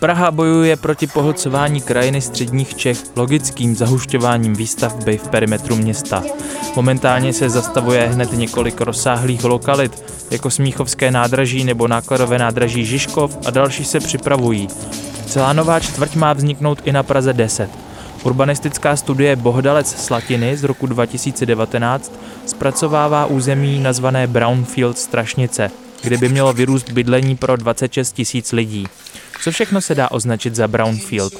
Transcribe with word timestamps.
Praha 0.00 0.30
bojuje 0.30 0.76
proti 0.76 1.06
pohlcování 1.06 1.80
krajiny 1.80 2.20
středních 2.20 2.74
Čech 2.74 2.98
logickým 3.16 3.76
zahušťováním 3.76 4.54
výstavby 4.54 5.18
v 5.18 5.28
perimetru 5.28 5.76
města. 5.76 6.22
Momentálně 6.76 7.32
se 7.32 7.50
zastavuje 7.50 8.08
hned 8.08 8.32
několik 8.32 8.80
rozsáhlých 8.80 9.44
lokalit, 9.44 10.04
jako 10.30 10.50
Smíchovské 10.50 11.10
nádraží 11.10 11.64
nebo 11.64 11.88
nákladové 11.88 12.38
nádraží 12.38 12.84
Žižkov 12.84 13.38
a 13.46 13.50
další 13.50 13.84
se 13.84 14.00
připravují. 14.00 14.68
Celá 15.26 15.52
nová 15.52 15.80
čtvrť 15.80 16.14
má 16.14 16.32
vzniknout 16.32 16.78
i 16.84 16.92
na 16.92 17.02
Praze 17.02 17.32
10. 17.32 17.70
Urbanistická 18.22 18.96
studie 18.96 19.36
Bohdalec 19.36 20.02
Slatiny 20.04 20.56
z 20.56 20.64
roku 20.64 20.86
2019 20.86 22.12
zpracovává 22.46 23.26
území 23.26 23.80
nazvané 23.80 24.26
Brownfield 24.26 24.98
Strašnice, 24.98 25.70
kde 26.02 26.16
by 26.16 26.28
mělo 26.28 26.52
vyrůst 26.52 26.92
bydlení 26.92 27.36
pro 27.36 27.56
26 27.56 28.12
tisíc 28.12 28.52
lidí. 28.52 28.86
Co 29.42 29.50
všechno 29.50 29.80
se 29.80 29.94
dá 29.94 30.10
označit 30.10 30.54
za 30.54 30.68
brownfield? 30.68 31.32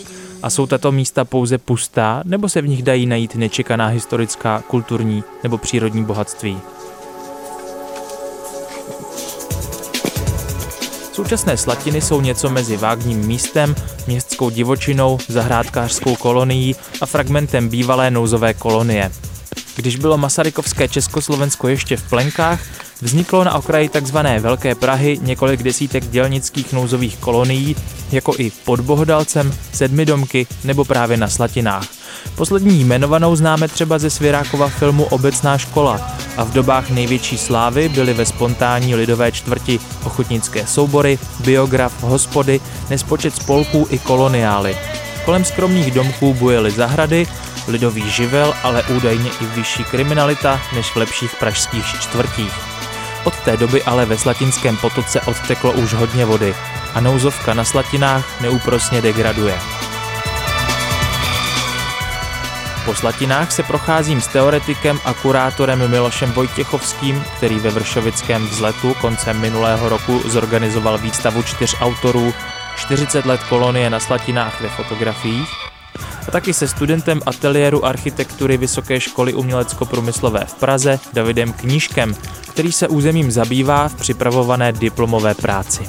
A 0.43 0.51
jsou 0.51 0.67
tato 0.67 0.93
místa 0.93 1.25
pouze 1.25 1.59
pustá, 1.59 2.23
nebo 2.25 2.49
se 2.49 2.63
v 2.63 2.69
nich 2.69 2.83
dají 2.83 3.07
najít 3.07 3.35
nečekaná 3.35 3.87
historická, 3.87 4.63
kulturní 4.67 5.25
nebo 5.43 5.59
přírodní 5.59 6.05
bohatství? 6.05 6.59
Současné 11.13 11.57
slatiny 11.57 12.01
jsou 12.01 12.21
něco 12.21 12.51
mezi 12.51 12.77
vágním 12.77 13.19
místem, 13.19 13.75
městskou 14.07 14.51
divočinou, 14.51 15.19
zahrádkářskou 15.29 16.17
kolonií 16.17 16.77
a 17.01 17.07
fragmentem 17.07 17.69
bývalé 17.69 18.11
nouzové 18.11 18.55
kolonie. 18.55 19.13
Když 19.77 19.97
bylo 19.97 20.19
Masarykovské 20.19 20.89
Československo 20.89 21.69
ještě 21.69 21.97
v 21.97 22.11
plenkách, 22.11 22.61
Vzniklo 23.03 23.45
na 23.45 23.55
okraji 23.55 23.89
tzv. 23.89 24.19
Velké 24.41 24.75
Prahy 24.75 25.19
několik 25.23 25.63
desítek 25.63 26.11
dělnických 26.11 26.73
nouzových 26.73 27.17
kolonií, 27.17 27.77
jako 28.13 28.35
i 28.39 28.51
pod 28.51 28.81
Bohdalcem, 28.81 29.55
Sedmidomky 29.73 30.47
nebo 30.65 30.85
právě 30.85 31.17
na 31.17 31.29
Slatinách. 31.29 31.89
Poslední 32.35 32.81
jmenovanou 32.81 33.37
známe 33.37 33.69
třeba 33.69 33.99
ze 33.99 34.11
Svěrákova 34.11 34.69
filmu 34.69 35.05
Obecná 35.05 35.59
škola 35.59 36.11
a 36.37 36.45
v 36.45 36.53
dobách 36.53 36.91
největší 36.91 37.39
slávy 37.39 37.89
byly 37.89 38.15
ve 38.15 38.27
spontánní 38.27 38.95
lidové 38.95 39.33
čtvrti 39.33 39.81
ochotnické 40.05 40.67
soubory, 40.67 41.19
biograf, 41.45 42.03
hospody, 42.03 42.61
nespočet 42.91 43.35
spolků 43.35 43.87
i 43.91 43.99
koloniály. 43.99 44.77
Kolem 45.25 45.45
skromných 45.45 45.91
domků 45.91 46.35
bujely 46.35 46.71
zahrady, 46.71 47.27
lidový 47.69 48.11
živel, 48.11 48.55
ale 48.63 48.83
údajně 48.83 49.31
i 49.41 49.47
vyšší 49.57 49.85
kriminalita 49.85 50.61
než 50.75 50.87
v 50.87 50.97
lepších 50.97 51.37
pražských 51.37 51.87
čtvrtích. 52.01 52.76
Od 53.27 53.37
té 53.41 53.57
doby 53.57 53.83
ale 53.83 54.07
ve 54.07 54.19
Slatinském 54.19 54.77
potoce 54.77 55.21
odteklo 55.21 55.73
už 55.73 55.95
hodně 55.95 56.25
vody 56.25 56.55
a 56.95 57.01
nouzovka 57.01 57.55
na 57.55 57.65
Slatinách 57.65 58.41
neúprosně 58.41 59.03
degraduje. 59.03 59.59
Po 62.85 62.95
Slatinách 62.95 63.53
se 63.53 63.63
procházím 63.63 64.21
s 64.21 64.27
teoretikem 64.27 65.01
a 65.05 65.15
kurátorem 65.15 65.91
Milošem 65.91 66.33
Vojtěchovským, 66.33 67.25
který 67.37 67.59
ve 67.59 67.71
Vršovickém 67.71 68.49
vzletu 68.49 68.95
koncem 68.95 69.41
minulého 69.41 69.89
roku 69.89 70.23
zorganizoval 70.27 70.99
výstavu 70.99 71.43
čtyř 71.43 71.77
autorů 71.81 72.35
40 72.77 73.27
let 73.27 73.41
kolonie 73.49 73.91
na 73.91 74.01
Slatinách 74.01 74.61
ve 74.61 74.69
fotografiích 74.69 75.49
a 76.29 76.31
taky 76.31 76.55
se 76.55 76.69
studentem 76.69 77.21
ateliéru 77.27 77.85
architektury 77.85 78.57
Vysoké 78.57 79.01
školy 79.01 79.35
umělecko-průmyslové 79.35 80.45
v 80.45 80.55
Praze 80.55 81.01
Davidem 81.13 81.53
Knížkem, 81.53 82.15
který 82.51 82.73
se 82.73 82.89
územím 82.89 83.31
zabývá 83.31 83.89
v 83.89 83.95
připravované 83.95 84.73
diplomové 84.73 85.35
práci. 85.35 85.89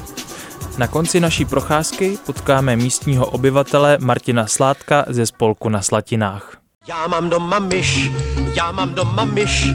Na 0.78 0.88
konci 0.88 1.20
naší 1.20 1.46
procházky 1.46 2.18
potkáme 2.26 2.76
místního 2.76 3.26
obyvatele 3.26 3.98
Martina 4.02 4.48
Sládka 4.48 5.06
ze 5.08 5.26
spolku 5.26 5.70
na 5.70 5.82
Slatinách. 5.82 6.58
Já 6.88 7.08
mám 7.08 7.30
doma 7.30 7.60
myš, 7.60 8.12
já 8.56 8.72
mám 8.72 8.94
doma 8.94 9.26
myš, 9.26 9.68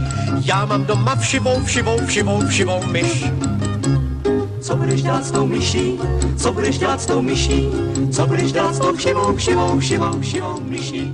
já 0.44 0.64
mám 0.64 0.84
doma 0.84 1.16
všivou, 1.16 1.64
všivou, 1.64 2.06
všivou, 2.06 2.46
všivou 2.46 2.82
myš. 2.86 3.24
Co 4.72 4.78
budeš 4.78 5.02
dělat 5.02 5.24
s 5.24 5.30
tou 5.30 5.46
myší? 5.46 5.98
Co 6.36 6.52
budeš 6.52 6.78
dělat 6.78 7.00
s 7.00 7.06
tou 7.06 7.22
myší? 7.22 7.68
Co 8.12 8.26
budeš 8.26 8.52
dělat 8.52 8.74
s 8.74 8.78
tou 8.78 8.96
všivou, 8.96 9.36
všivou, 9.36 9.78
všivou, 9.78 10.20
všivou 10.20 10.60
myší? 10.60 11.12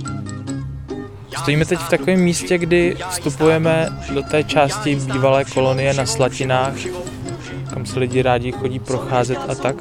Stojíme 1.37 1.65
teď 1.65 1.79
v 1.79 1.89
takovém 1.89 2.19
místě, 2.19 2.57
kdy 2.57 2.97
vstupujeme 3.09 3.89
do 4.13 4.21
té 4.21 4.43
části 4.43 4.95
bývalé 4.95 5.45
kolonie 5.45 5.93
na 5.93 6.05
Slatinách, 6.05 6.73
kam 7.73 7.85
se 7.85 7.99
lidi 7.99 8.21
rádi 8.21 8.51
chodí 8.51 8.79
procházet 8.79 9.39
a 9.47 9.55
tak. 9.55 9.75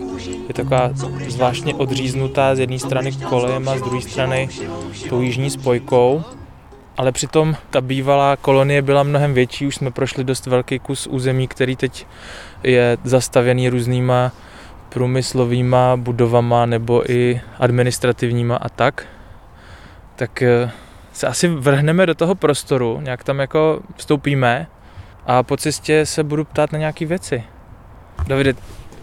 Je 0.48 0.54
taková 0.54 0.90
zvláštně 1.28 1.74
odříznutá 1.74 2.54
z 2.54 2.58
jedné 2.58 2.78
strany 2.78 3.12
kolejem 3.12 3.68
a 3.68 3.78
z 3.78 3.82
druhé 3.82 4.00
strany 4.00 4.48
tou 5.08 5.20
jižní 5.20 5.50
spojkou. 5.50 6.24
Ale 6.98 7.12
přitom 7.12 7.56
ta 7.70 7.80
bývalá 7.80 8.36
kolonie 8.36 8.82
byla 8.82 9.02
mnohem 9.02 9.34
větší, 9.34 9.66
už 9.66 9.74
jsme 9.74 9.90
prošli 9.90 10.24
dost 10.24 10.46
velký 10.46 10.78
kus 10.78 11.06
území, 11.06 11.48
který 11.48 11.76
teď 11.76 12.06
je 12.62 12.98
zastavěný 13.04 13.68
různýma 13.68 14.32
průmyslovýma 14.88 15.96
budovama 15.96 16.66
nebo 16.66 17.10
i 17.10 17.40
administrativníma 17.58 18.56
a 18.56 18.68
tak. 18.68 19.06
Tak 20.16 20.42
eh, 20.42 20.70
se 21.12 21.26
asi 21.26 21.48
vrhneme 21.48 22.06
do 22.06 22.14
toho 22.14 22.34
prostoru, 22.34 23.00
nějak 23.00 23.24
tam 23.24 23.38
jako 23.38 23.80
vstoupíme 23.96 24.66
a 25.26 25.42
po 25.42 25.56
cestě 25.56 26.06
se 26.06 26.24
budu 26.24 26.44
ptát 26.44 26.72
na 26.72 26.78
nějaké 26.78 27.06
věci. 27.06 27.44
Davide, 28.26 28.54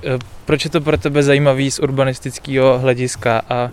eh, 0.03 0.19
proč 0.45 0.63
je 0.63 0.71
to 0.71 0.81
pro 0.81 0.97
tebe 0.97 1.23
zajímavý 1.23 1.71
z 1.71 1.79
urbanistického 1.79 2.79
hlediska 2.79 3.41
a 3.49 3.69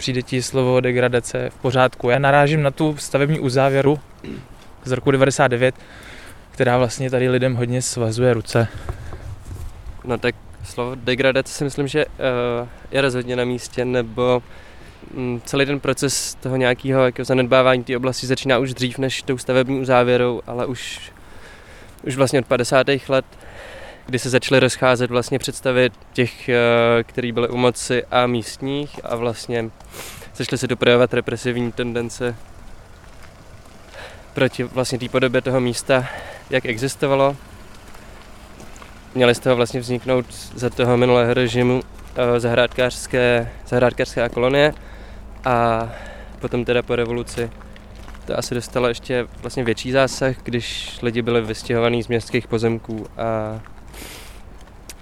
přijde 0.00 0.22
ti 0.22 0.42
slovo 0.42 0.80
degradace 0.80 1.50
v 1.50 1.54
pořádku. 1.54 2.10
Já 2.10 2.18
narážím 2.18 2.62
na 2.62 2.70
tu 2.70 2.96
stavební 2.96 3.40
uzávěru 3.40 4.00
z 4.84 4.92
roku 4.92 5.10
99, 5.10 5.74
která 6.50 6.78
vlastně 6.78 7.10
tady 7.10 7.28
lidem 7.28 7.54
hodně 7.54 7.82
svazuje 7.82 8.34
ruce. 8.34 8.68
No 10.04 10.18
tak 10.18 10.34
slovo 10.64 10.94
degradace 10.94 11.54
si 11.54 11.64
myslím, 11.64 11.88
že 11.88 12.06
uh, 12.06 12.12
je 12.90 13.00
rozhodně 13.00 13.36
na 13.36 13.44
místě, 13.44 13.84
nebo 13.84 14.42
um, 15.14 15.42
celý 15.44 15.66
ten 15.66 15.80
proces 15.80 16.34
toho 16.34 16.56
nějakého 16.56 17.04
jako 17.04 17.24
zanedbávání 17.24 17.84
té 17.84 17.96
oblasti 17.96 18.26
začíná 18.26 18.58
už 18.58 18.74
dřív 18.74 18.98
než 18.98 19.22
tou 19.22 19.38
stavební 19.38 19.80
uzávěrou, 19.80 20.42
ale 20.46 20.66
už, 20.66 21.12
už 22.02 22.16
vlastně 22.16 22.38
od 22.38 22.46
50. 22.46 22.86
let, 23.08 23.24
kdy 24.10 24.18
se 24.18 24.30
začaly 24.30 24.60
rozcházet 24.60 25.10
vlastně 25.10 25.38
představy 25.38 25.90
těch, 26.12 26.48
uh, 26.48 27.02
který 27.02 27.32
byly 27.32 27.48
u 27.48 27.56
moci 27.56 28.04
a 28.04 28.26
místních 28.26 29.00
a 29.04 29.16
vlastně 29.16 29.70
začaly 30.36 30.58
se 30.58 30.66
doprojevovat 30.66 31.14
represivní 31.14 31.72
tendence 31.72 32.36
proti 34.34 34.62
vlastně 34.62 34.98
té 34.98 35.08
podobě 35.08 35.40
toho 35.40 35.60
místa, 35.60 36.08
jak 36.50 36.64
existovalo. 36.64 37.36
Měly 39.14 39.34
z 39.34 39.38
toho 39.38 39.56
vlastně 39.56 39.80
vzniknout 39.80 40.26
za 40.54 40.70
toho 40.70 40.96
minulého 40.96 41.34
režimu 41.34 41.82
eh, 42.16 42.40
zahrádkářské, 42.40 43.50
zahrádkářské 43.66 44.28
kolonie 44.28 44.74
a 45.44 45.88
potom 46.40 46.64
teda 46.64 46.82
po 46.82 46.96
revoluci 46.96 47.50
to 48.24 48.38
asi 48.38 48.54
dostalo 48.54 48.88
ještě 48.88 49.26
vlastně 49.42 49.64
větší 49.64 49.92
zásah, 49.92 50.36
když 50.42 50.98
lidi 51.02 51.22
byli 51.22 51.40
vystěhovaní 51.40 52.02
z 52.02 52.08
městských 52.08 52.48
pozemků 52.48 53.06
a 53.16 53.60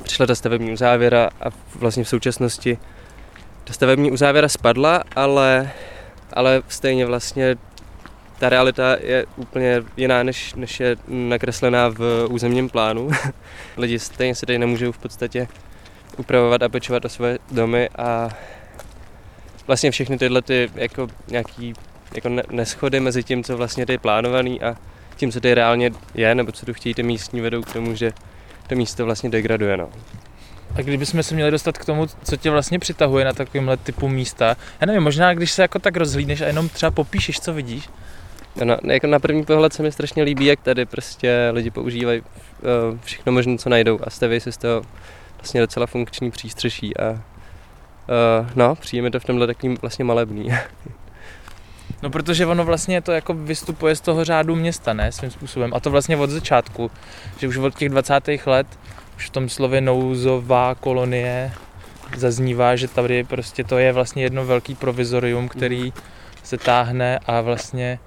přišla 0.09 0.27
ta 0.27 0.35
stavební 0.35 0.73
uzávěra 0.73 1.31
a 1.41 1.45
vlastně 1.75 2.05
v 2.05 2.09
současnosti 2.09 2.79
ta 3.65 3.73
stavební 3.73 4.11
uzávěra 4.11 4.49
spadla, 4.49 5.05
ale, 5.17 5.71
ale 6.33 6.63
stejně 6.69 7.07
vlastně 7.07 7.57
ta 8.39 8.49
realita 8.49 8.97
je 9.01 9.27
úplně 9.37 9.83
jiná, 9.97 10.23
než, 10.23 10.55
než 10.55 10.81
je 10.81 10.97
nakreslená 11.09 11.89
v 11.89 12.27
územním 12.31 12.69
plánu. 12.69 13.11
Lidi 13.77 13.99
stejně 13.99 14.35
se 14.35 14.47
tady 14.47 14.59
nemůžou 14.59 14.93
v 14.93 14.99
podstatě 14.99 15.49
upravovat 16.17 16.63
a 16.63 16.69
pečovat 16.69 17.05
o 17.05 17.09
své 17.09 17.39
domy 17.51 17.89
a 17.99 18.29
vlastně 19.67 19.91
všechny 19.91 20.19
tyhle 20.19 20.43
ty 20.43 20.71
jako 20.75 21.09
nějaký 21.27 21.75
jako 22.15 22.29
neschody 22.51 23.01
mezi 23.01 23.25
tím, 23.25 23.45
co 23.45 23.57
vlastně 23.57 23.85
je 23.89 23.99
plánovaný 23.99 24.61
a 24.61 24.77
tím, 25.17 25.33
co 25.33 25.41
tady 25.41 25.55
reálně 25.55 25.91
je, 26.15 26.35
nebo 26.35 26.53
co 26.53 26.67
tu 26.67 26.75
chtějí 26.75 26.95
ty 26.95 27.03
místní, 27.03 27.41
vedou 27.41 27.63
k 27.63 27.73
tomu, 27.73 27.95
že 27.95 28.13
to 28.69 28.75
místo 28.75 29.05
vlastně 29.05 29.31
degraduje. 29.31 29.77
No. 29.77 29.89
A 30.75 30.83
kdybychom 30.83 31.23
se 31.23 31.35
měli 31.35 31.51
dostat 31.51 31.79
k 31.79 31.85
tomu, 31.85 32.07
co 32.23 32.37
tě 32.37 32.51
vlastně 32.51 32.79
přitahuje 32.79 33.25
na 33.25 33.33
takovémhle 33.33 33.77
typu 33.77 34.09
místa, 34.09 34.57
já 34.81 34.87
nevím, 34.87 35.03
možná 35.03 35.35
když 35.35 35.53
se 35.53 35.63
jako 35.63 35.79
tak 35.79 35.97
rozhlídneš 35.97 36.41
a 36.41 36.47
jenom 36.47 36.69
třeba 36.69 36.91
popíšeš, 36.91 37.41
co 37.41 37.53
vidíš, 37.53 37.89
Na, 38.65 38.79
jako 38.85 39.07
na 39.07 39.19
první 39.19 39.45
pohled 39.45 39.73
se 39.73 39.83
mi 39.83 39.93
strašně 39.93 40.23
líbí, 40.23 40.47
jak 40.47 40.61
tady 40.61 40.87
prostě 40.87 41.51
lidi 41.53 41.71
používají 41.71 42.21
uh, 42.21 42.99
všechno 43.05 43.33
možné, 43.33 43.59
co 43.59 43.69
najdou 43.69 43.99
a 44.05 44.11
staví 44.11 44.41
si 44.41 44.53
z 44.53 44.57
toho 44.57 44.83
vlastně 45.37 45.61
docela 45.61 45.87
funkční 45.87 46.31
přístřeší 46.31 46.97
a 46.97 47.11
uh, 47.11 47.19
no, 48.55 48.75
přijde 48.75 49.03
mi 49.03 49.11
to 49.11 49.21
v 49.21 49.25
tomhle 49.25 49.47
takovým 49.47 49.77
vlastně 49.83 50.05
malebný. 50.05 50.49
No 52.03 52.11
protože 52.11 52.47
ono 52.47 52.65
vlastně 52.65 53.01
to 53.01 53.13
jako 53.13 53.35
vystupuje 53.35 53.97
z 53.97 54.01
toho 54.01 54.25
řádu 54.25 54.57
města, 54.57 54.93
ne, 54.93 55.13
svým 55.13 55.31
způsobem. 55.31 55.71
A 55.75 55.81
to 55.81 55.91
vlastně 55.91 56.17
od 56.17 56.31
začátku, 56.31 56.91
že 57.39 57.49
už 57.49 57.57
od 57.57 57.75
těch 57.75 57.89
20. 57.89 58.47
let 58.47 58.67
už 59.17 59.27
v 59.27 59.31
tom 59.31 59.49
slově 59.49 59.81
nouzová 59.81 60.75
kolonie 60.75 61.53
zaznívá, 62.17 62.77
že 62.77 62.89
tady 62.89 63.25
prostě 63.25 63.65
to 63.65 63.79
je 63.79 63.93
vlastně 63.93 64.23
jedno 64.23 64.47
velký 64.47 64.75
provizorium, 64.75 65.49
který 65.49 65.93
se 66.43 66.57
táhne 66.57 67.19
a 67.27 67.41
vlastně 67.41 67.99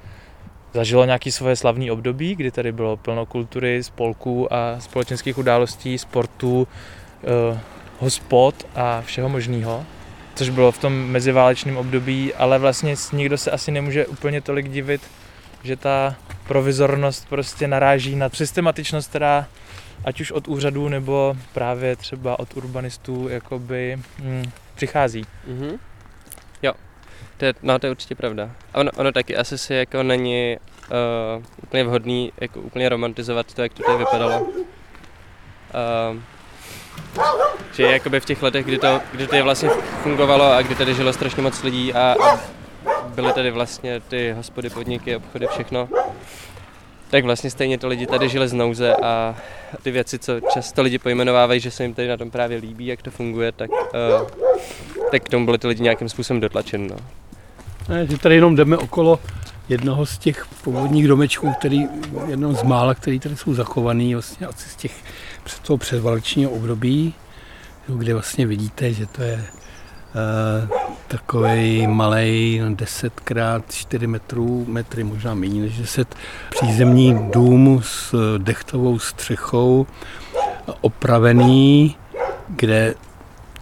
zažilo 0.74 1.06
nějaký 1.06 1.32
svoje 1.32 1.56
slavný 1.56 1.92
období, 1.92 2.36
kdy 2.36 2.52
tady 2.52 2.72
bylo 2.72 2.98
plno 2.98 3.26
kultury, 3.26 3.84
spolků 3.84 4.54
a 4.54 4.80
společenských 4.80 5.38
událostí, 5.38 5.98
sportů, 5.98 6.68
eh, 7.24 7.60
hospod 8.00 8.56
a 8.76 9.02
všeho 9.02 9.30
možného 9.30 9.86
což 10.42 10.50
bylo 10.50 10.72
v 10.72 10.78
tom 10.78 10.94
meziválečném 10.94 11.78
období, 11.78 12.34
ale 12.34 12.60
vlastně 12.60 12.96
nikdo 13.14 13.38
se 13.38 13.52
asi 13.52 13.72
nemůže 13.72 14.08
úplně 14.08 14.42
tolik 14.42 14.70
divit, 14.70 15.02
že 15.64 15.76
ta 15.76 16.16
provizornost 16.48 17.30
prostě 17.30 17.68
naráží 17.68 18.16
na 18.16 18.30
systematičnost, 18.30 19.10
která 19.10 19.48
ať 20.06 20.22
už 20.22 20.32
od 20.32 20.48
úřadů 20.48 20.90
nebo 20.90 21.38
právě 21.54 21.96
třeba 21.96 22.40
od 22.40 22.58
urbanistů 22.58 23.28
jakoby 23.30 24.00
hm, 24.20 24.52
přichází. 24.76 25.26
Mm-hmm. 25.48 25.80
Jo, 26.62 26.74
to 27.38 27.46
je, 27.46 27.54
no 27.62 27.80
to 27.80 27.86
je 27.88 27.92
určitě 27.92 28.16
pravda. 28.16 28.52
A 28.74 28.78
ono, 28.80 28.92
ono 28.98 29.12
taky 29.12 29.38
asi 29.38 29.58
si 29.58 29.74
jako 29.74 30.04
není 30.04 30.58
uh, 31.38 31.44
úplně 31.64 31.84
vhodný 31.84 32.34
jako 32.42 32.60
úplně 32.60 32.90
romantizovat 32.90 33.54
to, 33.54 33.62
jak 33.62 33.74
to 33.74 33.84
tady 33.84 33.98
vypadalo. 33.98 34.42
Uh, 34.42 34.58
že 37.74 37.84
jakoby 37.84 38.20
v 38.20 38.26
těch 38.26 38.44
letech, 38.44 38.66
kdy 38.66 38.78
to, 38.78 39.02
kdy 39.12 39.28
to 39.28 39.44
vlastně 39.44 39.70
fungovalo 40.04 40.52
a 40.52 40.62
kdy 40.62 40.76
tady 40.76 40.96
žilo 40.96 41.14
strašně 41.14 41.44
moc 41.44 41.64
lidí 41.64 41.94
a, 41.94 42.16
a 42.24 42.40
byly 43.16 43.34
tady 43.34 43.52
vlastně 43.52 44.00
ty 44.00 44.32
hospody, 44.32 44.70
podniky, 44.70 45.16
obchody, 45.16 45.48
všechno, 45.48 45.90
tak 47.10 47.26
vlastně 47.26 47.50
stejně 47.50 47.78
to 47.78 47.88
lidi 47.88 48.08
tady 48.08 48.30
žili 48.30 48.48
z 48.48 48.54
nouze 48.54 48.96
a 48.96 49.36
ty 49.84 49.92
věci, 49.92 50.20
co 50.20 50.40
často 50.54 50.82
lidi 50.82 51.00
pojmenovávají, 51.00 51.60
že 51.60 51.72
se 51.72 51.84
jim 51.84 51.94
tady 51.94 52.08
na 52.08 52.18
tom 52.18 52.32
právě 52.32 52.58
líbí, 52.58 52.86
jak 52.86 53.02
to 53.02 53.12
funguje, 53.12 53.52
tak, 53.52 53.70
uh, 53.72 54.28
tak 55.12 55.24
k 55.24 55.30
tomu 55.30 55.46
byly 55.46 55.58
ty 55.58 55.68
lidi 55.68 55.84
nějakým 55.84 56.10
způsobem 56.10 56.42
dotlačeni. 56.42 56.88
No. 56.88 56.96
Ne, 57.90 58.08
tady 58.08 58.36
jenom 58.36 58.56
jdeme 58.56 58.78
okolo 58.78 59.20
jednoho 59.70 60.06
z 60.06 60.18
těch 60.18 60.46
původních 60.64 61.08
domečků, 61.08 61.54
který, 61.60 61.88
jednoho 62.28 62.54
z 62.54 62.64
mála, 62.64 62.94
který 62.94 63.20
tady 63.20 63.38
jsou 63.38 63.54
zachovaný 63.54 64.14
vlastně 64.14 64.48
asi 64.48 64.70
z 64.70 64.76
těch 64.76 64.92
před 65.44 65.60
toho 65.60 65.78
předválečního 65.78 66.52
období, 66.52 67.14
kde 67.98 68.14
vlastně 68.14 68.48
vidíte, 68.48 68.94
že 68.94 69.06
to 69.06 69.22
je 69.24 69.46
takový 71.08 71.88
malý 71.88 72.62
10 72.76 73.20
krát 73.20 73.72
4 73.72 74.08
metrů, 74.08 74.66
metry, 74.68 75.04
možná 75.04 75.34
méně 75.34 75.62
než 75.62 75.78
10, 75.78 76.16
přízemní 76.50 77.20
dům 77.32 77.82
s 77.84 78.16
dechtovou 78.38 79.00
střechou, 79.00 79.88
opravený, 80.82 81.96
kde 82.48 82.96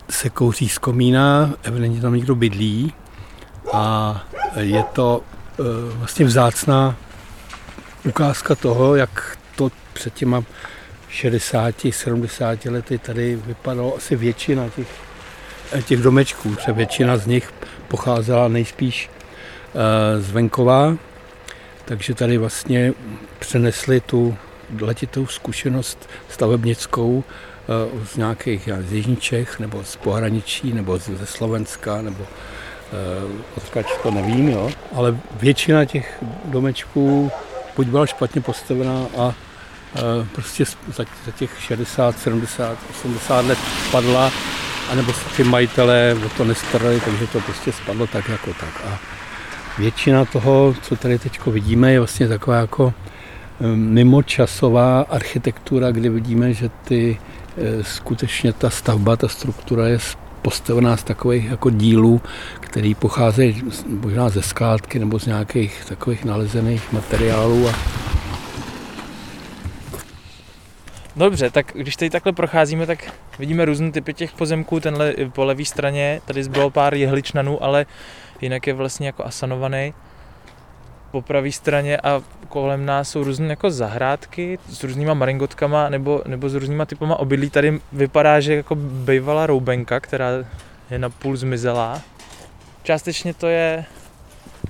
se 0.10 0.30
kouří 0.30 0.70
z 0.70 0.78
komína, 0.78 1.54
evidentně 1.64 2.02
tam 2.02 2.14
někdo 2.14 2.36
bydlí 2.36 2.94
a 3.74 4.16
je 4.60 4.84
to 4.84 5.22
uh, 5.60 5.66
vlastně 5.98 6.26
vzácná 6.26 6.96
ukázka 8.06 8.56
toho, 8.56 8.96
jak 8.96 9.38
to 9.56 9.72
před 9.94 10.14
těma 10.14 10.44
60, 11.10 11.76
70 11.92 12.66
lety 12.66 12.98
tady 12.98 13.36
vypadalo 13.36 13.98
asi 13.98 14.16
většina 14.16 14.70
těch, 14.70 14.88
eh, 15.72 15.82
těch 15.82 16.02
domečků, 16.02 16.50
protože 16.50 16.72
většina 16.74 17.18
z 17.18 17.26
nich 17.26 17.54
pocházela 17.88 18.48
nejspíš 18.48 19.10
eh, 19.10 20.22
z 20.22 20.32
venkova, 20.32 20.98
takže 21.86 22.16
tady 22.16 22.38
vlastně 22.38 22.94
přenesli 23.40 24.02
tu 24.02 24.38
letitou 24.82 25.28
zkušenost 25.28 26.10
stavebnickou 26.30 27.24
eh, 27.24 28.06
z 28.06 28.16
nějakých 28.16 28.70
z 28.82 28.94
Jižní 28.94 29.18
Čech, 29.18 29.60
nebo 29.60 29.84
z 29.84 29.96
pohraničí, 29.96 30.74
nebo 30.74 30.98
ze 30.98 31.26
Slovenska, 31.26 32.02
nebo 32.02 32.28
odkaď 33.58 33.86
to 34.04 34.12
nevím, 34.12 34.50
jo. 34.50 34.72
ale 34.94 35.18
většina 35.40 35.86
těch 35.86 36.24
domečků 36.46 37.32
buď 37.76 37.88
byla 37.88 38.06
špatně 38.06 38.42
postavená 38.42 39.06
a 39.18 39.36
prostě 40.32 40.66
za, 40.66 41.06
těch 41.36 41.52
60, 41.62 42.20
70, 42.20 42.78
80 42.90 43.46
let 43.46 43.58
spadla, 43.88 44.32
anebo 44.92 45.14
se 45.14 45.30
ty 45.38 45.44
majitelé 45.44 46.16
o 46.26 46.30
to 46.30 46.44
nestarali, 46.44 47.02
takže 47.06 47.28
to 47.28 47.40
prostě 47.40 47.72
spadlo 47.72 48.08
tak 48.08 48.30
jako 48.30 48.54
tak. 48.54 48.82
A 48.88 49.00
většina 49.78 50.26
toho, 50.26 50.76
co 50.82 50.96
tady 50.96 51.20
teď 51.20 51.46
vidíme, 51.46 51.92
je 51.92 52.00
vlastně 52.00 52.28
taková 52.28 52.56
jako 52.56 52.94
mimočasová 53.76 55.02
architektura, 55.02 55.92
kde 55.92 56.10
vidíme, 56.10 56.54
že 56.54 56.70
ty 56.84 57.20
e, 57.58 57.84
skutečně 57.84 58.54
ta 58.54 58.70
stavba, 58.70 59.16
ta 59.16 59.28
struktura 59.28 59.88
je 59.88 60.00
postavená 60.42 60.98
z 60.98 61.04
takových 61.04 61.46
jako 61.46 61.70
dílů, 61.70 62.22
který 62.60 62.96
pocházejí 62.96 63.64
možná 63.88 64.30
ze 64.30 64.42
skládky 64.42 65.00
nebo 65.00 65.20
z 65.20 65.26
nějakých 65.26 65.86
takových 65.86 66.26
nalezených 66.26 66.94
materiálů 66.94 67.70
a 67.70 67.74
Dobře, 71.20 71.50
tak 71.50 71.72
když 71.76 71.96
tady 71.96 72.10
takhle 72.10 72.34
procházíme, 72.34 72.86
tak 72.86 73.14
vidíme 73.40 73.66
různé 73.66 73.92
typy 73.92 74.14
těch 74.14 74.32
pozemků. 74.32 74.80
Tenhle 74.80 75.14
po 75.34 75.46
levé 75.46 75.66
straně, 75.66 76.22
tady 76.26 76.44
zbylo 76.44 76.70
pár 76.70 76.94
jehličnanů, 76.94 77.64
ale 77.64 77.86
jinak 78.42 78.68
je 78.68 78.74
vlastně 78.74 79.08
jako 79.08 79.26
asanovaný. 79.26 79.94
Po 81.12 81.22
pravé 81.22 81.52
straně 81.52 81.98
a 81.98 82.22
kolem 82.50 82.86
nás 82.86 83.10
jsou 83.10 83.24
různé 83.24 83.48
jako 83.48 83.72
zahrádky 83.72 84.60
s 84.70 84.84
různýma 84.84 85.14
maringotkama 85.14 85.90
nebo, 85.90 86.22
nebo 86.28 86.50
s 86.50 86.56
různýma 86.56 86.86
typama 86.86 87.20
obydlí. 87.20 87.50
Tady 87.50 87.80
vypadá, 87.92 88.40
že 88.40 88.56
jako 88.56 88.76
bývalá 88.76 89.48
roubenka, 89.48 90.00
která 90.00 90.30
je 90.92 91.00
napůl 91.00 91.38
zmizelá. 91.38 92.02
Částečně 92.84 93.34
to 93.34 93.48
je 93.48 93.86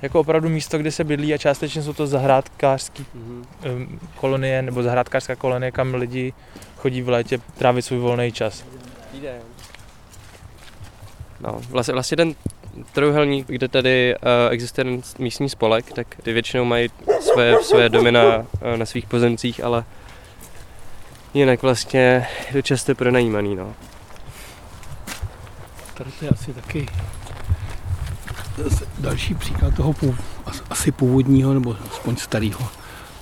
jako 0.02 0.20
opravdu 0.20 0.50
místo, 0.50 0.78
kde 0.78 0.92
se 0.92 1.04
bydlí 1.04 1.34
a 1.34 1.38
částečně 1.38 1.82
jsou 1.82 1.94
to 1.94 2.08
zahrádkářské 2.08 3.04
mm-hmm. 3.04 3.88
kolonie 4.16 4.62
nebo 4.62 4.84
zahrádkářská 4.84 5.36
kolonie, 5.36 5.72
kam 5.72 5.94
lidi 5.94 6.34
chodí 6.78 7.02
v 7.02 7.10
létě 7.10 7.40
trávit 7.58 7.86
svůj 7.86 8.00
volný 8.00 8.32
čas. 8.32 8.64
No, 11.40 11.62
vlastně, 11.70 11.94
vlastně 11.94 12.18
ten 12.18 12.36
trojuhelník, 12.94 13.48
kde 13.48 13.68
tady 13.68 14.16
uh, 14.16 14.54
existuje 14.54 14.86
ten 14.86 15.02
místní 15.20 15.50
spolek, 15.50 15.92
tak 15.92 16.16
ty 16.24 16.34
většinou 16.34 16.66
mají 16.66 16.90
své, 17.20 17.64
své 17.64 17.90
domy 17.90 18.12
na, 18.12 18.38
uh, 18.38 18.46
na 18.76 18.86
svých 18.86 19.06
pozemcích, 19.06 19.64
ale 19.64 19.84
jinak 21.34 21.62
vlastně 21.62 22.28
je 22.48 22.54
to 22.54 22.62
často 22.62 22.96
pronajímaný. 22.96 23.56
No. 23.56 23.76
Tady 25.94 26.12
to 26.20 26.26
je 26.26 26.32
asi 26.32 26.54
taky 26.54 26.86
další 29.00 29.36
příklad 29.36 29.76
toho 29.76 29.96
asi 30.70 30.92
původního 30.92 31.54
nebo 31.54 31.76
aspoň 31.92 32.16
starého 32.16 32.68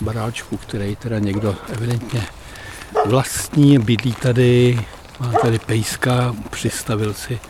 baráčku, 0.00 0.56
který 0.56 0.96
teda 0.96 1.18
někdo 1.18 1.56
evidentně 1.68 2.26
vlastní, 3.06 3.78
bydlí 3.78 4.12
tady, 4.12 4.80
má 5.20 5.32
tady 5.32 5.58
pejska, 5.58 6.34
přistavil 6.50 7.14
si 7.14 7.40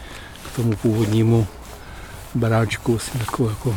k 0.46 0.56
tomu 0.56 0.76
původnímu 0.76 1.46
baráčku 2.34 2.92
vlastně 2.92 3.20
takovou 3.20 3.48
jako 3.48 3.76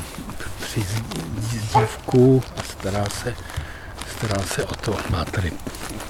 přizdívku 0.64 2.44
a 2.58 2.64
stará 2.64 3.06
se, 3.06 3.36
stará 4.18 4.42
se 4.42 4.66
o 4.66 4.76
to. 4.76 4.98
Má 5.10 5.26
tady 5.26 5.52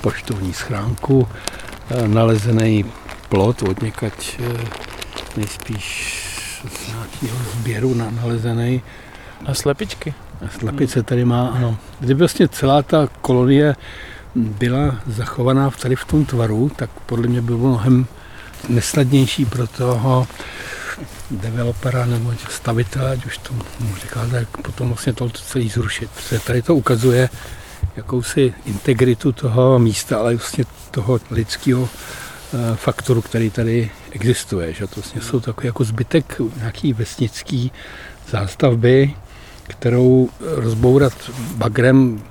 poštovní 0.02 0.54
schránku, 0.54 1.28
eh, 1.90 2.08
nalezený 2.08 2.86
plot 3.30 3.62
od 3.62 3.82
někať 3.82 4.40
eh, 4.40 4.66
nejspíš 5.38 6.31
z 6.70 6.88
nějakého 6.88 7.38
sběru 7.54 7.94
nalezený. 7.94 8.82
A 9.46 9.54
slepičky. 9.54 10.14
A 10.46 10.60
slepice 10.60 11.04
tady 11.04 11.26
má, 11.26 11.48
ano. 11.48 11.78
Kdyby 12.00 12.20
vlastně 12.20 12.48
celá 12.48 12.82
ta 12.82 13.08
kolonie 13.22 13.76
byla 14.36 14.96
zachovaná 15.08 15.70
v 15.70 15.78
tady 15.78 15.96
v 15.96 16.06
tom 16.06 16.26
tvaru, 16.26 16.72
tak 16.76 16.90
podle 17.06 17.28
mě 17.28 17.42
by 17.42 17.56
bylo 17.56 17.70
mnohem 17.70 18.06
nesnadnější 18.70 19.46
pro 19.46 19.68
toho 19.68 20.28
developera 21.32 22.06
nebo 22.06 22.34
stavitele, 22.50 23.12
ať 23.12 23.26
už 23.26 23.38
to 23.38 23.54
mu 23.80 23.96
říká, 24.02 24.28
tak 24.32 24.48
potom 24.58 24.88
vlastně 24.88 25.14
to 25.14 25.30
celý 25.30 25.70
zrušit. 25.70 26.10
Protože 26.16 26.40
tady 26.40 26.62
to 26.62 26.76
ukazuje 26.76 27.30
jakousi 27.96 28.54
integritu 28.66 29.32
toho 29.32 29.80
místa, 29.80 30.18
ale 30.20 30.36
vlastně 30.36 30.64
toho 30.92 31.20
lidského 31.32 31.90
faktoru, 32.76 33.22
který 33.22 33.50
tady 33.50 33.90
existuje. 34.12 34.74
Že? 34.74 34.88
To 34.88 34.96
vlastně 34.96 35.22
jsou 35.22 35.40
takový 35.40 35.68
jako 35.68 35.84
zbytek 35.84 36.42
nějaký 36.58 36.94
vesnický 36.94 37.72
zástavby, 38.30 39.14
kterou 39.68 40.30
rozbourat 40.40 41.14
bagrem 41.56 42.24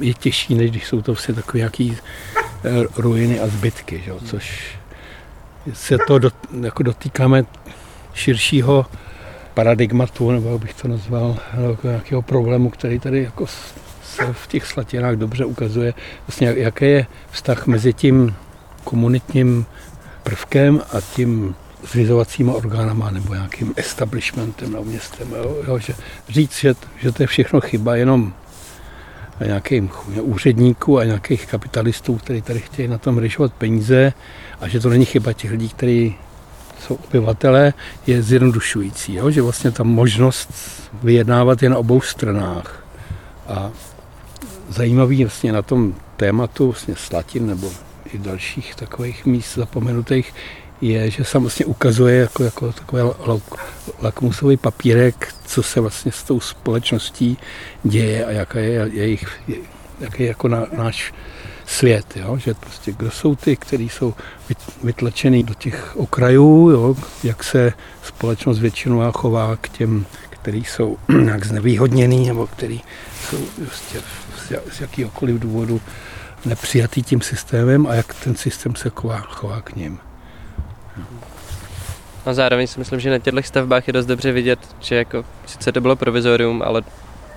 je 0.00 0.14
těžší, 0.14 0.54
než 0.54 0.70
když 0.70 0.86
jsou 0.86 1.02
to 1.02 1.12
vlastně 1.12 1.34
takové 1.34 1.58
nějaké 1.58 1.90
eh, 1.94 2.70
ruiny 2.96 3.40
a 3.40 3.46
zbytky, 3.46 4.02
že? 4.04 4.12
což 4.26 4.76
se 5.72 5.98
to 6.06 6.18
do, 6.18 6.30
jako 6.60 6.82
dotýkáme 6.82 7.44
širšího 8.14 8.86
paradigmatu, 9.54 10.30
nebo 10.30 10.52
jak 10.52 10.60
bych 10.60 10.74
to 10.74 10.88
nazval, 10.88 11.36
jako 11.70 11.86
nějakého 11.86 12.22
problému, 12.22 12.70
který 12.70 12.98
tady 12.98 13.22
jako 13.22 13.46
se 14.02 14.32
v 14.32 14.46
těch 14.46 14.66
slatinách 14.66 15.16
dobře 15.16 15.44
ukazuje, 15.44 15.94
vlastně 16.26 16.54
jaký 16.56 16.84
je 16.84 17.06
vztah 17.30 17.66
mezi 17.66 17.92
tím 17.92 18.34
komunitním 18.84 19.66
prvkem 20.22 20.80
a 20.92 21.00
tím 21.00 21.54
zřizovacíma 21.90 22.52
orgánama 22.52 23.10
nebo 23.10 23.34
nějakým 23.34 23.74
establishmentem 23.76 24.72
na 24.72 24.80
městem. 24.80 25.28
Jo, 25.36 25.56
jo, 25.68 25.78
že 25.78 25.94
říct, 26.28 26.58
že, 26.58 26.74
že 26.98 27.12
to 27.12 27.22
je 27.22 27.26
všechno 27.26 27.60
chyba 27.60 27.96
jenom 27.96 28.32
nějakým 29.44 29.90
úředníků 30.20 30.98
a 30.98 31.04
nějakých 31.04 31.46
kapitalistů, 31.46 32.16
kteří 32.16 32.42
tady 32.42 32.60
chtějí 32.60 32.88
na 32.88 32.98
tom 32.98 33.18
ryšovat 33.18 33.52
peníze 33.52 34.12
a 34.60 34.68
že 34.68 34.80
to 34.80 34.88
není 34.88 35.04
chyba 35.04 35.32
těch 35.32 35.50
lidí, 35.50 35.68
kteří 35.68 36.14
jsou 36.80 36.94
obyvatelé, 36.94 37.72
je 38.06 38.22
zjednodušující. 38.22 39.14
Jo? 39.14 39.30
Že 39.30 39.42
vlastně 39.42 39.70
ta 39.70 39.82
možnost 39.82 40.52
vyjednávat 41.02 41.62
je 41.62 41.70
na 41.70 41.78
obou 41.78 42.00
stranách. 42.00 42.84
A 43.48 43.70
zajímavý 44.68 45.24
vlastně 45.24 45.52
na 45.52 45.62
tom 45.62 45.94
tématu 46.16 46.66
vlastně 46.66 46.94
Slatin 46.96 47.46
nebo 47.46 47.70
i 48.14 48.18
dalších 48.18 48.74
takových 48.74 49.26
míst 49.26 49.54
zapomenutých 49.54 50.34
je, 50.80 51.10
že 51.10 51.24
se 51.24 51.38
vlastně 51.38 51.66
ukazuje 51.66 52.16
jako, 52.16 52.44
jako 52.44 52.72
takový 52.72 53.02
lakmusový 54.02 54.56
papírek, 54.56 55.34
co 55.46 55.62
se 55.62 55.80
vlastně 55.80 56.12
s 56.12 56.22
tou 56.22 56.40
společností 56.40 57.38
děje 57.82 58.24
a 58.24 58.30
jaká 58.30 58.58
je 58.58 58.90
jejich, 58.92 59.40
jaký 60.00 60.22
je 60.22 60.28
jako 60.28 60.48
na, 60.48 60.66
náš 60.76 61.12
svět, 61.66 62.16
jo? 62.16 62.38
že 62.38 62.54
prostě 62.54 62.92
kdo 62.92 63.10
jsou 63.10 63.36
ty, 63.36 63.56
kteří 63.56 63.88
jsou 63.88 64.14
vytlačený 64.84 65.42
do 65.42 65.54
těch 65.54 65.96
okrajů, 65.96 66.70
jo? 66.70 66.96
jak 67.24 67.44
se 67.44 67.72
společnost 68.02 68.58
většinou 68.58 69.12
chová 69.12 69.56
k 69.56 69.68
těm, 69.68 70.06
kteří 70.30 70.64
jsou 70.64 70.98
nějak 71.08 71.44
znevýhodněný 71.44 72.26
nebo 72.26 72.46
kteří 72.46 72.82
jsou 73.30 73.38
prostě 73.56 74.00
z 74.72 74.80
jakýhokoliv 74.80 75.38
důvodu 75.38 75.80
nepřijatý 76.44 77.02
tím 77.02 77.20
systémem 77.20 77.86
a 77.86 77.94
jak 77.94 78.14
ten 78.14 78.34
systém 78.34 78.76
se 78.76 78.90
chová, 78.94 79.18
chová 79.18 79.60
k 79.60 79.76
ním. 79.76 79.98
A 82.26 82.34
zároveň 82.34 82.66
si 82.66 82.78
myslím, 82.78 83.00
že 83.00 83.10
na 83.10 83.18
těchto 83.18 83.42
stavbách 83.42 83.86
je 83.86 83.92
dost 83.92 84.06
dobře 84.06 84.32
vidět, 84.32 84.76
že 84.80 84.94
jako, 84.94 85.24
sice 85.46 85.72
to 85.72 85.80
bylo 85.80 85.96
provizorium, 85.96 86.62
ale 86.62 86.82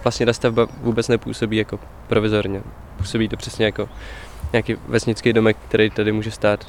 vlastně 0.04 0.26
ta 0.26 0.34
stavba 0.34 0.68
vůbec 0.82 1.08
nepůsobí 1.08 1.58
jako 1.58 1.80
provizorně. 2.08 2.62
Působí 2.98 3.30
to 3.30 3.38
přesně 3.38 3.66
jako 3.66 3.90
nějaký 4.54 4.76
vesnický 4.88 5.34
domek, 5.34 5.58
který 5.68 5.90
tady 5.90 6.12
může 6.12 6.32
stát 6.32 6.68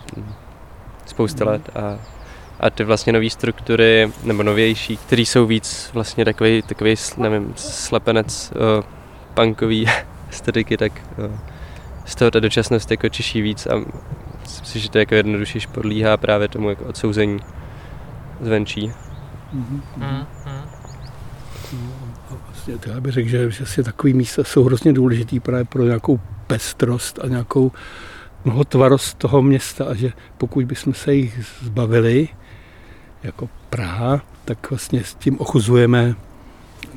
spousta 1.06 1.44
mhm. 1.44 1.52
let 1.52 1.70
a, 1.76 1.98
a 2.60 2.70
ty 2.70 2.84
vlastně 2.84 3.12
nové 3.12 3.30
struktury, 3.30 4.12
nebo 4.22 4.42
novější, 4.42 4.96
které 4.96 5.22
jsou 5.22 5.46
víc 5.46 5.90
vlastně 5.92 6.24
takový, 6.24 6.62
takový 6.62 6.94
nevím, 7.16 7.52
slepenec 7.56 8.52
uh, 8.52 8.84
punkový 9.34 9.86
estetiky, 10.30 10.76
tak 10.76 10.92
uh, 11.18 11.53
z 12.04 12.14
toho 12.14 12.30
ta 12.30 12.40
dočasnost 12.40 12.90
jako 12.90 13.08
čiší 13.08 13.42
víc 13.42 13.66
a 13.66 13.74
myslím 14.42 14.66
si, 14.66 14.78
že 14.78 14.90
to 14.90 14.98
jako 14.98 15.14
jednodušší 15.14 15.60
podlíhá 15.72 16.16
právě 16.16 16.48
tomu 16.48 16.70
jako 16.70 16.84
odsouzení 16.84 17.40
zvenčí. 18.40 18.92
Mm-hmm. 19.54 20.26
Vlastně, 22.46 22.74
já 22.86 23.00
bych 23.00 23.12
řekl, 23.12 23.28
že 23.28 23.48
vlastně 23.48 23.84
takový 23.84 24.14
místa 24.14 24.44
jsou 24.44 24.64
hrozně 24.64 24.92
důležitý 24.92 25.40
právě 25.40 25.64
pro 25.64 25.82
nějakou 25.82 26.20
pestrost 26.46 27.18
a 27.22 27.28
nějakou 27.28 27.72
mnohotvarost 28.44 29.18
toho 29.18 29.42
města 29.42 29.84
a 29.84 29.94
že 29.94 30.12
pokud 30.38 30.64
bychom 30.64 30.94
se 30.94 31.14
jich 31.14 31.46
zbavili, 31.62 32.28
jako 33.22 33.48
Praha, 33.70 34.20
tak 34.44 34.70
vlastně 34.70 35.04
s 35.04 35.14
tím 35.14 35.40
ochuzujeme 35.40 36.14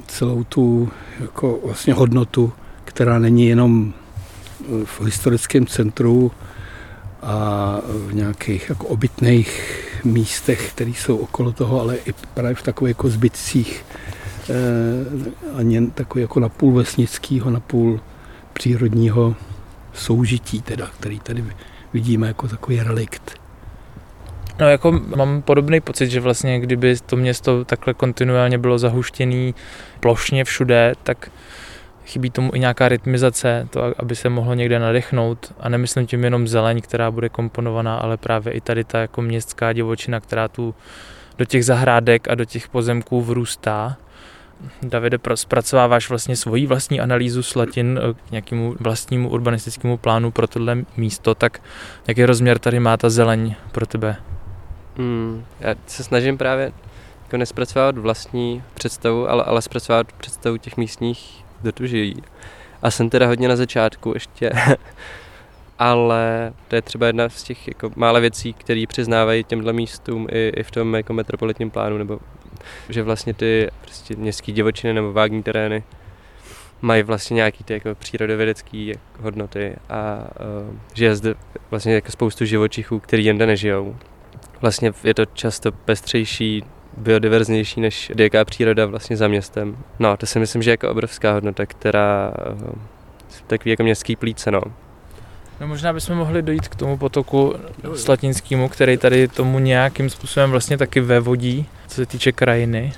celou 0.08 0.44
tu 0.44 0.90
jako 1.20 1.60
vlastně 1.66 1.94
hodnotu, 1.94 2.54
která 2.86 3.20
není 3.20 3.48
jenom 3.48 3.94
v 4.86 5.02
historickém 5.02 5.66
centru 5.66 6.32
a 7.22 7.80
v 7.88 8.14
nějakých 8.14 8.70
jako 8.70 8.88
obytných 8.88 9.84
místech, 10.04 10.72
které 10.72 10.90
jsou 10.92 11.18
okolo 11.18 11.52
toho, 11.52 11.82
ale 11.82 11.96
i 11.96 12.14
právě 12.34 12.56
v 12.56 12.64
takových 12.64 12.90
jako 12.90 13.10
zbytcích 13.10 13.86
eh, 14.50 14.54
ani 15.58 15.88
takový 15.88 16.22
jako 16.22 16.40
napůl 16.40 16.74
vesnického, 16.74 17.50
napůl 17.50 18.00
přírodního 18.54 19.36
soužití, 19.94 20.62
teda, 20.62 20.88
který 21.00 21.20
tady 21.20 21.44
vidíme 21.94 22.28
jako 22.28 22.48
takový 22.48 22.80
relikt. 22.80 23.38
No 24.60 24.70
jako 24.70 24.92
mám 24.92 25.42
podobný 25.42 25.82
pocit, 25.82 26.10
že 26.10 26.20
vlastně 26.20 26.60
kdyby 26.60 26.96
to 27.06 27.16
město 27.16 27.66
takhle 27.66 27.94
kontinuálně 27.94 28.58
bylo 28.58 28.80
zahuštěné 28.80 29.54
plošně 30.00 30.44
všude, 30.44 30.94
tak 31.04 31.32
chybí 32.08 32.30
tomu 32.30 32.52
i 32.56 32.60
nějaká 32.60 32.90
rytmizace, 32.90 33.68
to, 33.70 33.94
aby 33.98 34.16
se 34.16 34.30
mohlo 34.30 34.54
někde 34.54 34.80
nadechnout. 34.80 35.54
A 35.60 35.70
nemyslím 35.70 36.08
tím 36.08 36.24
jenom 36.24 36.48
zeleň, 36.48 36.82
která 36.82 37.12
bude 37.12 37.30
komponovaná, 37.30 37.98
ale 37.98 38.18
právě 38.18 38.54
i 38.54 38.62
tady 38.62 38.84
ta 38.84 39.00
jako 39.00 39.22
městská 39.22 39.74
divočina, 39.74 40.20
která 40.20 40.48
tu 40.48 40.76
do 41.38 41.46
těch 41.46 41.66
zahrádek 41.66 42.28
a 42.28 42.36
do 42.36 42.46
těch 42.46 42.70
pozemků 42.70 43.22
vrůstá. 43.22 43.98
Davide, 44.82 45.18
zpracováváš 45.36 46.10
vlastně 46.10 46.36
svoji 46.36 46.68
vlastní 46.68 47.00
analýzu 47.00 47.44
slatin 47.44 48.00
eh, 48.04 48.14
k 48.14 48.32
nějakému 48.32 48.76
vlastnímu 48.80 49.30
urbanistickému 49.30 49.98
plánu 49.98 50.32
pro 50.32 50.48
tohle 50.48 50.78
místo, 50.98 51.36
tak 51.36 51.62
jaký 52.08 52.26
rozměr 52.26 52.60
tady 52.60 52.80
má 52.80 52.98
ta 52.98 53.10
zeleň 53.10 53.56
pro 53.72 53.86
tebe? 53.86 54.16
Hmm, 54.98 55.44
já 55.60 55.76
se 55.88 56.04
snažím 56.04 56.38
právě 56.38 56.72
jako 57.24 57.38
nespracovávat 57.38 57.98
vlastní 57.98 58.64
představu, 58.74 59.30
ale, 59.30 59.44
ale 59.44 59.62
zpracovat 59.62 60.12
představu 60.12 60.58
těch 60.58 60.78
místních 60.78 61.47
kdo 61.62 61.72
tu 61.72 61.86
žijí. 61.86 62.16
A 62.82 62.92
jsem 62.92 63.10
teda 63.10 63.28
hodně 63.28 63.48
na 63.48 63.56
začátku 63.56 64.14
ještě, 64.14 64.52
ale 65.80 66.54
to 66.68 66.76
je 66.76 66.82
třeba 66.82 67.08
jedna 67.08 67.30
z 67.30 67.44
těch 67.44 67.68
jako 67.68 67.92
mále 67.96 68.22
věcí, 68.22 68.54
které 68.54 68.84
přiznávají 68.88 69.44
těmhle 69.44 69.74
místům 69.74 70.28
i, 70.32 70.52
i 70.56 70.64
v 70.64 70.72
tom 70.72 70.96
jako 70.96 71.14
metropolitním 71.14 71.72
plánu, 71.72 71.98
nebo 71.98 72.20
že 72.90 73.04
vlastně 73.04 73.34
ty 73.34 73.70
prostě 73.82 74.16
městské 74.16 74.52
divočiny 74.52 74.94
nebo 74.94 75.14
vágní 75.14 75.44
terény 75.44 75.84
mají 76.82 77.04
vlastně 77.04 77.36
nějaký 77.36 77.64
ty 77.64 77.74
jako 77.74 77.96
přírodovědecké 77.96 78.94
hodnoty 79.22 79.76
a 79.90 80.28
uh, 80.70 80.76
že 80.94 81.06
je 81.06 81.16
zde 81.16 81.36
vlastně 81.70 81.94
jako 81.94 82.12
spoustu 82.12 82.46
živočichů, 82.46 83.00
který 83.00 83.26
jinde 83.26 83.46
nežijou. 83.46 83.96
Vlastně 84.62 84.94
je 85.04 85.14
to 85.14 85.26
často 85.26 85.72
pestřejší, 85.72 86.64
biodiverznější 86.98 87.82
než 87.82 88.12
diká 88.16 88.46
příroda 88.46 88.86
vlastně 88.86 89.18
za 89.18 89.28
městem. 89.28 89.78
No, 90.00 90.18
to 90.18 90.26
si 90.26 90.40
myslím, 90.40 90.62
že 90.62 90.70
je 90.70 90.74
jako 90.74 90.90
obrovská 90.90 91.34
hodnota, 91.34 91.66
která 91.66 92.34
uh, 92.52 92.72
takový 93.48 93.72
jako 93.72 93.84
městský 93.84 94.16
plíce, 94.16 94.52
no. 94.52 94.62
No 95.62 95.68
možná 95.68 95.94
bychom 95.94 96.18
mohli 96.18 96.42
dojít 96.42 96.68
k 96.68 96.76
tomu 96.76 96.98
potoku 96.98 97.56
slatinskému, 97.96 98.70
který 98.70 98.98
tady 98.98 99.28
tomu 99.28 99.60
nějakým 99.60 100.10
způsobem 100.10 100.52
vlastně 100.52 100.78
taky 100.78 101.00
vevodí, 101.00 101.66
co 101.88 101.96
se 101.96 102.06
týče 102.06 102.32
krajiny. 102.32 102.94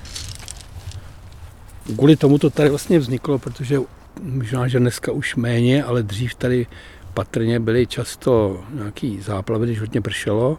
Kvůli 1.95 2.15
tomu 2.15 2.37
to 2.37 2.49
tady 2.49 2.69
vlastně 2.69 2.99
vzniklo, 2.99 3.39
protože 3.39 3.79
možná, 4.21 4.67
že 4.67 4.79
dneska 4.79 5.11
už 5.11 5.35
méně, 5.35 5.83
ale 5.83 6.03
dřív 6.03 6.35
tady 6.35 6.67
patrně 7.13 7.59
byly 7.59 7.87
často 7.87 8.63
nějaký 8.73 9.21
záplavy, 9.21 9.65
když 9.65 9.79
hodně 9.79 10.01
pršelo. 10.01 10.57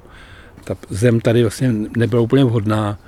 Ta 0.64 0.76
zem 0.90 1.20
tady 1.20 1.42
vlastně 1.42 1.72
nebyla 1.96 2.22
úplně 2.22 2.44
vhodná 2.44 2.98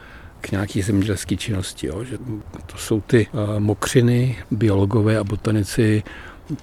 k 0.42 0.50
nějaké 0.50 0.82
zemědělské 0.82 1.36
činnosti. 1.36 1.86
Jo? 1.86 2.04
Že 2.04 2.18
to 2.66 2.76
jsou 2.76 3.00
ty 3.00 3.26
uh, 3.32 3.60
mokřiny, 3.60 4.36
biologové 4.50 5.18
a 5.18 5.24
botanici 5.24 6.02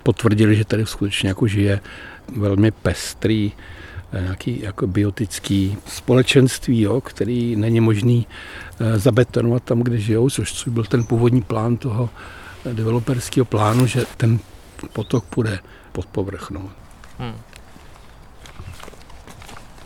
potvrdili, 0.03 0.55
že 0.55 0.65
tady 0.65 0.85
skutečně 0.85 1.29
jako 1.29 1.47
žije 1.47 1.79
velmi 2.37 2.71
pestrý 2.71 3.51
eh, 4.11 4.21
nějaký 4.21 4.61
jako 4.61 4.87
biotický 4.87 5.77
společenství, 5.87 6.81
jo, 6.81 7.01
který 7.01 7.55
není 7.55 7.79
možný 7.79 8.27
eh, 8.79 8.99
zabetonovat 8.99 9.63
tam, 9.63 9.81
kde 9.81 9.97
žijou, 9.97 10.29
což 10.29 10.67
byl 10.67 10.83
ten 10.83 11.03
původní 11.03 11.41
plán 11.41 11.77
toho 11.77 12.09
developerského 12.73 13.45
plánu, 13.45 13.85
že 13.85 14.05
ten 14.17 14.39
potok 14.93 15.25
půjde 15.25 15.59
pod 15.91 16.05
povrch. 16.05 16.49
No. 16.49 16.69
Hmm. 17.19 17.35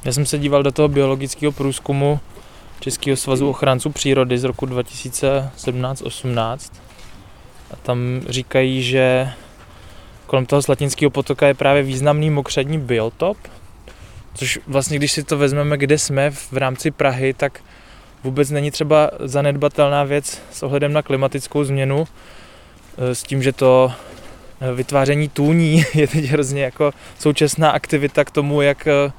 Já 0.05 0.13
jsem 0.13 0.25
se 0.25 0.37
díval 0.37 0.63
do 0.63 0.71
toho 0.71 0.87
biologického 0.87 1.51
průzkumu 1.51 2.19
Českého 2.83 3.17
svazu 3.17 3.49
ochránců 3.49 3.89
přírody 3.89 4.37
z 4.37 4.43
roku 4.43 4.65
2017-18 4.65 6.57
a 7.71 7.75
tam 7.75 8.21
říkají, 8.29 8.83
že 8.83 9.31
kolem 10.27 10.45
toho 10.45 10.61
Slatinského 10.61 11.09
potoka 11.09 11.47
je 11.47 11.53
právě 11.53 11.83
významný 11.83 12.29
mokřadní 12.29 12.79
biotop, 12.79 13.37
což 14.33 14.59
vlastně, 14.67 14.97
když 14.97 15.11
si 15.11 15.23
to 15.23 15.37
vezmeme, 15.37 15.77
kde 15.77 15.97
jsme 15.97 16.31
v 16.31 16.53
rámci 16.53 16.91
Prahy, 16.91 17.33
tak 17.33 17.61
vůbec 18.23 18.49
není 18.49 18.71
třeba 18.71 19.11
zanedbatelná 19.19 20.03
věc 20.03 20.41
s 20.51 20.63
ohledem 20.63 20.93
na 20.93 21.01
klimatickou 21.01 21.63
změnu, 21.63 22.07
eh, 22.97 23.15
s 23.15 23.23
tím, 23.23 23.43
že 23.43 23.51
to 23.51 23.91
eh, 24.61 24.73
vytváření 24.73 25.29
tůní 25.29 25.83
je 25.93 26.07
teď 26.07 26.25
hrozně 26.25 26.63
jako 26.63 26.91
současná 27.19 27.69
aktivita 27.69 28.25
k 28.25 28.31
tomu, 28.31 28.61
jak 28.61 28.87
eh, 28.87 29.11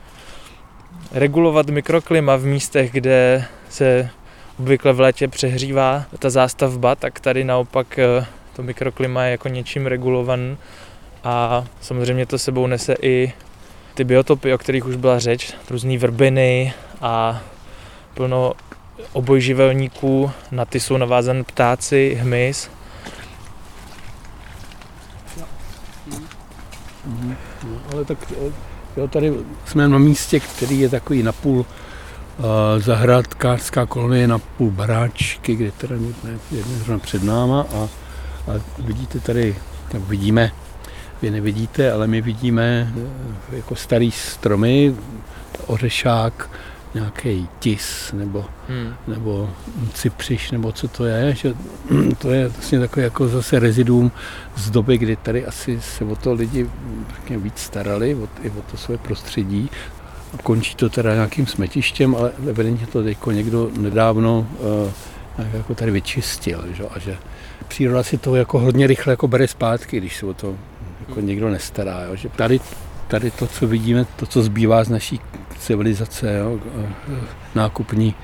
regulovat 1.14 1.71
mikroklima 1.71 2.37
v 2.37 2.44
místech, 2.44 2.92
kde 2.92 3.44
se 3.68 4.11
obvykle 4.59 4.92
v 4.92 5.00
létě 5.00 5.28
přehřívá 5.28 6.04
ta 6.18 6.30
zástavba, 6.30 6.94
tak 6.94 7.21
tady 7.21 7.44
naopak 7.44 7.99
to 8.56 8.62
mikroklima 8.62 9.25
je 9.25 9.30
jako 9.30 9.49
něčím 9.49 9.87
regulovaný 9.87 10.56
a 11.25 11.64
samozřejmě 11.80 12.26
to 12.26 12.38
sebou 12.38 12.66
nese 12.66 12.94
i 13.02 13.33
ty 13.94 14.04
biotopy, 14.04 14.54
o 14.54 14.59
kterých 14.59 14.87
už 14.87 14.97
byla 14.97 15.18
řeč, 15.18 15.54
různé 15.71 15.99
vrbiny 15.99 16.73
a 17.00 17.42
plno 18.14 18.52
obojživelníků, 19.12 20.30
na 20.50 20.64
ty 20.64 20.80
jsou 20.80 20.97
navázan 20.97 21.44
ptáci, 21.44 22.18
hmyz. 22.21 22.71
No, 27.06 27.80
ale 27.92 28.04
tak 28.04 28.18
jo, 28.97 29.09
tady 29.09 29.33
jsme 29.67 29.89
na 29.89 29.99
místě, 29.99 30.41
který 30.41 30.81
je 30.81 30.89
takový 30.89 31.23
napůl 31.23 31.59
uh, 31.59 32.45
zahrádkářská 32.79 33.87
kolonie, 33.87 34.29
napůl 34.29 34.71
baráčky, 34.71 35.57
kde 35.57 35.71
teda 35.73 35.97
je 36.51 36.99
před 36.99 37.23
náma 37.23 37.61
a, 37.61 37.89
a 38.51 38.61
vidíte 38.79 39.21
tady, 39.21 39.57
tak 39.89 40.01
vidíme, 40.01 40.53
vy 41.23 41.31
nevidíte, 41.31 41.93
ale 41.93 42.07
my 42.07 42.21
vidíme 42.21 42.93
eh, 43.53 43.57
jako 43.57 43.77
starý 43.77 44.11
stromy, 44.11 44.95
ořešák, 45.67 46.51
nějaký 46.95 47.49
tis 47.59 48.13
nebo, 48.13 48.45
hmm. 48.69 48.95
nebo 49.09 49.51
cypřiš, 49.95 50.51
nebo 50.51 50.73
co 50.73 50.89
to 50.89 51.05
je, 51.05 51.35
že 51.35 51.55
to 52.19 52.31
je 52.31 52.49
vlastně 52.49 52.81
takové 52.81 53.03
jako 53.03 53.29
zase 53.29 53.59
reziduum 53.59 54.13
z 54.57 54.71
doby, 54.71 54.99
kdy 54.99 55.17
tady 55.17 55.47
asi 55.47 55.81
se 55.81 56.05
o 56.05 56.17
to 56.17 56.33
lidi 56.33 56.71
víc 57.31 57.59
starali, 57.59 58.15
o, 58.15 58.29
i 58.43 58.51
o 58.51 58.63
to 58.71 58.77
své 58.77 58.99
prostředí. 58.99 59.71
A 60.35 60.43
končí 60.43 60.75
to 60.75 60.89
teda 60.89 61.15
nějakým 61.15 61.47
smetištěm, 61.47 62.15
ale 62.15 62.33
evidentně 62.49 62.87
to 62.87 63.03
teď 63.03 63.19
někdo 63.33 63.71
nedávno 63.79 64.47
uh, 65.39 65.45
jako 65.53 65.75
tady 65.75 65.91
vyčistil, 65.91 66.65
že? 66.73 66.85
a 66.85 66.99
že 66.99 67.17
příroda 67.69 68.03
si 68.03 68.19
to 68.19 68.37
jako 68.37 68.59
hodně 68.59 68.87
rychle 68.87 69.13
jako 69.13 69.29
bere 69.29 69.49
zpátky, 69.49 69.97
když 69.97 70.17
se 70.17 70.27
o 70.27 70.35
to 70.35 70.57
jako 71.09 71.21
někdo 71.21 71.51
nestará. 71.51 72.01
Jo? 72.01 72.17
Že 72.17 72.29
tady, 72.29 72.61
tady 73.09 73.31
to, 73.31 73.47
co 73.47 73.67
vidíme, 73.67 74.07
to, 74.17 74.27
co 74.27 74.43
zbývá 74.43 74.85
z 74.85 74.89
naší 74.89 75.21
civilizace, 75.64 76.38
jo? 76.38 76.61
nákupní 77.54 78.14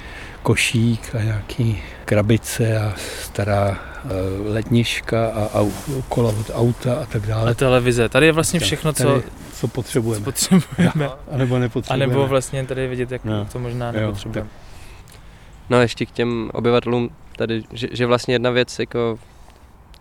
košík 0.42 1.14
a 1.14 1.22
nějaký 1.22 1.82
krabice 2.04 2.78
a 2.78 2.94
stará 3.22 3.78
eh, 3.78 4.08
lednička 4.52 5.26
a, 5.26 5.66
kola 6.08 6.28
od 6.40 6.50
auta 6.54 6.94
a 7.02 7.06
tak 7.06 7.26
dále. 7.26 7.50
A 7.50 7.54
televize. 7.54 8.08
Tady 8.08 8.26
je 8.26 8.32
vlastně 8.32 8.60
všechno, 8.60 8.92
co, 8.92 9.22
co 9.52 9.68
potřebujeme. 9.68 10.24
Co 10.24 10.24
potřebujeme. 10.24 11.10
A 11.32 11.36
nebo 11.36 11.58
nepotřebujeme. 11.58 12.04
A 12.04 12.08
nebo 12.08 12.26
vlastně 12.26 12.66
tady 12.66 12.88
vidět, 12.88 13.12
jak 13.12 13.24
no. 13.24 13.44
to 13.52 13.58
možná 13.58 13.92
nepotřebujeme. 13.92 14.50
No 15.70 15.78
a 15.78 15.80
ještě 15.80 16.06
k 16.06 16.10
těm 16.10 16.50
obyvatelům 16.54 17.10
tady, 17.36 17.62
že, 17.72 17.88
že 17.92 18.06
vlastně 18.06 18.34
jedna 18.34 18.50
věc, 18.50 18.78
jako, 18.78 19.18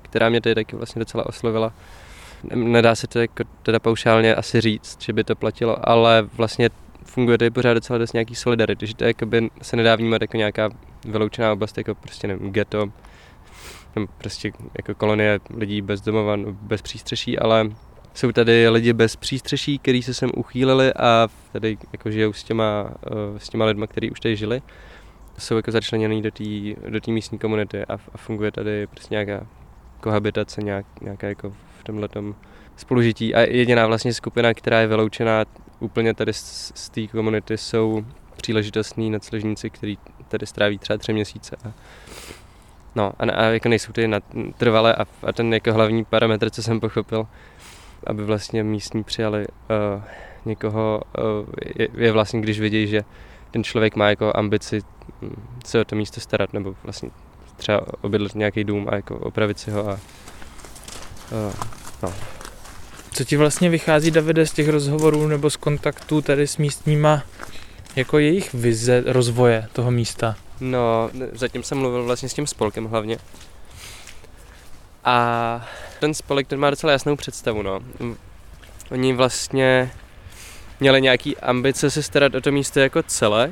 která 0.02 0.30
mě 0.30 0.42
tady 0.42 0.56
taky 0.56 0.76
vlastně 0.76 1.00
docela 1.00 1.26
oslovila, 1.26 1.74
Nedá 2.54 2.96
se 2.96 3.08
to 3.08 3.20
jako 3.20 3.44
teda 3.64 3.80
paušálně 3.80 4.36
asi 4.36 4.62
říct, 4.62 5.02
že 5.02 5.14
by 5.14 5.24
to 5.24 5.36
platilo, 5.36 5.90
ale 5.90 6.28
vlastně 6.34 6.70
funguje 7.04 7.38
tady 7.38 7.50
pořád 7.50 7.74
docela 7.74 8.00
dost 8.00 8.14
nějaký 8.14 8.36
solidarity, 8.36 8.88
že 8.88 8.96
to 8.96 9.04
jakoby 9.04 9.50
se 9.62 9.76
nedá 9.76 9.96
vnímat 9.96 10.22
jako 10.22 10.38
nějaká 10.38 10.70
vyloučená 11.06 11.54
oblast, 11.54 11.78
jako 11.78 11.96
prostě 11.96 12.28
nevím, 12.28 12.52
ghetto, 12.52 12.92
prostě 14.18 14.52
jako 14.78 14.96
kolonie 14.96 15.40
lidí 15.56 15.82
bez 15.82 16.02
domova, 16.02 16.38
bez 16.62 16.82
přístřeší, 16.82 17.40
ale 17.40 17.70
jsou 18.14 18.32
tady 18.32 18.70
lidi 18.70 18.94
bez 18.94 19.16
přístřeší, 19.16 19.80
kteří 19.80 20.04
se 20.04 20.14
sem 20.14 20.30
uchýlili 20.36 20.94
a 20.94 21.28
tady 21.52 21.78
jako 21.94 22.12
žijou 22.12 22.34
s 22.34 22.44
těma, 22.44 22.92
eh, 23.08 23.40
s 23.40 23.50
těma 23.50 23.66
lidma, 23.66 23.88
kteří 23.88 24.12
už 24.12 24.20
tady 24.20 24.36
žili. 24.36 24.62
Jsou 25.38 25.56
jako 25.56 25.72
začleněný 25.72 26.22
do 26.22 26.32
té 26.32 26.44
do 26.90 27.14
místní 27.14 27.40
komunity 27.40 27.86
a, 27.86 27.94
a 27.94 28.18
funguje 28.18 28.52
tady 28.52 28.88
prostě 28.88 29.14
nějaká 29.14 29.48
kohabitace, 30.00 30.62
nějak, 30.62 30.86
nějaká 31.02 31.28
jako 31.28 31.54
v 31.80 31.84
tomhle 31.84 32.10
spolužití. 32.76 33.36
A 33.36 33.40
jediná 33.40 33.88
vlastně 33.88 34.14
skupina, 34.14 34.54
která 34.54 34.80
je 34.80 34.88
vyloučená 34.88 35.46
úplně 35.80 36.14
tady 36.14 36.34
z, 36.34 36.72
z 36.76 36.90
té 36.90 37.08
komunity, 37.08 37.58
jsou 37.58 38.06
příležitostní 38.38 39.10
nacležníci, 39.10 39.70
kteří 39.70 39.98
tady 40.28 40.46
stráví 40.46 40.78
třeba 40.78 40.98
tři 40.98 41.14
měsíce. 41.14 41.56
A, 41.66 41.72
no 42.96 43.14
a, 43.20 43.24
a 43.24 43.44
jako 43.44 43.70
nejsou 43.70 43.92
tady 43.92 44.10
trvalé 44.58 44.96
a, 44.96 45.06
a 45.24 45.34
ten 45.34 45.54
jako 45.54 45.74
hlavní 45.74 46.06
parametr, 46.06 46.50
co 46.50 46.64
jsem 46.64 46.80
pochopil, 46.80 47.28
aby 48.08 48.26
vlastně 48.26 48.64
místní 48.64 49.04
přijali 49.04 49.48
uh, 49.48 50.04
někoho, 50.46 51.02
uh, 51.18 51.50
je, 51.76 51.88
je 51.94 52.12
vlastně, 52.12 52.42
když 52.42 52.60
vidí, 52.60 52.88
že 52.88 53.04
ten 53.52 53.64
člověk 53.64 53.96
má 53.96 54.10
jako 54.10 54.32
ambici 54.36 54.82
hm, 55.22 55.36
se 55.66 55.82
o 55.82 55.86
to 55.86 55.96
místo 55.96 56.22
starat, 56.22 56.54
nebo 56.54 56.76
vlastně 56.84 57.10
třeba 57.58 57.82
obydlet 58.02 58.36
nějaký 58.36 58.64
dům 58.64 58.88
a 58.90 58.96
jako 58.96 59.16
opravit 59.16 59.60
si 59.60 59.72
ho 59.72 59.90
a 59.90 59.94
uh, 61.32 61.54
no. 62.04 62.39
Co 63.14 63.24
ti 63.24 63.38
vlastně 63.38 63.70
vychází, 63.70 64.12
Davide, 64.12 64.46
z 64.46 64.52
těch 64.52 64.70
rozhovorů 64.70 65.28
nebo 65.28 65.50
z 65.50 65.56
kontaktů 65.56 66.22
tady 66.22 66.48
s 66.48 66.58
místníma, 66.58 67.24
jako 67.96 68.20
jejich 68.20 68.54
vize 68.54 69.04
rozvoje 69.06 69.68
toho 69.74 69.92
místa? 69.92 70.36
No, 70.60 71.10
zatím 71.32 71.64
jsem 71.64 71.78
mluvil 71.78 72.04
vlastně 72.04 72.30
s 72.30 72.34
tím 72.34 72.48
spolkem 72.48 72.86
hlavně. 72.86 73.18
A 75.04 75.68
ten 76.00 76.14
spolek, 76.14 76.48
ten 76.48 76.60
má 76.60 76.70
docela 76.70 76.92
jasnou 76.92 77.16
představu, 77.16 77.62
no. 77.62 77.80
Oni 78.92 79.14
vlastně 79.14 79.92
měli 80.80 81.02
nějaký 81.02 81.38
ambice 81.38 81.92
se 81.92 82.04
starat 82.04 82.36
o 82.36 82.42
to 82.42 82.52
místo 82.52 82.80
jako 82.80 83.04
celek, 83.04 83.52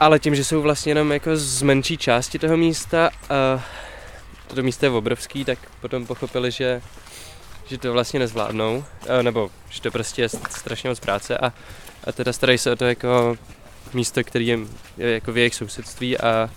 ale 0.00 0.18
tím, 0.18 0.34
že 0.34 0.44
jsou 0.44 0.62
vlastně 0.62 0.90
jenom 0.90 1.12
jako 1.12 1.36
z 1.36 1.62
menší 1.62 1.98
části 1.98 2.38
toho 2.38 2.56
místa, 2.56 3.10
a 3.30 3.64
to 4.54 4.62
místo 4.62 4.86
je 4.86 4.90
obrovský, 4.90 5.44
tak 5.44 5.58
potom 5.80 6.06
pochopili, 6.06 6.50
že, 6.50 6.82
že 7.72 7.78
to 7.78 7.92
vlastně 7.92 8.20
nezvládnou, 8.20 8.84
nebo 9.22 9.50
že 9.70 9.80
to 9.80 9.90
prostě 9.90 10.22
je 10.22 10.28
strašně 10.28 10.88
moc 10.88 11.00
práce 11.00 11.38
a, 11.38 11.52
a 12.04 12.12
teda 12.12 12.32
starají 12.32 12.58
se 12.58 12.72
o 12.72 12.76
to 12.76 12.84
jako 12.84 13.36
místo, 13.94 14.24
který 14.24 14.46
je, 14.46 14.58
je 14.96 15.12
jako 15.12 15.32
v 15.32 15.36
jejich 15.36 15.54
sousedství 15.54 16.18
a 16.18 16.50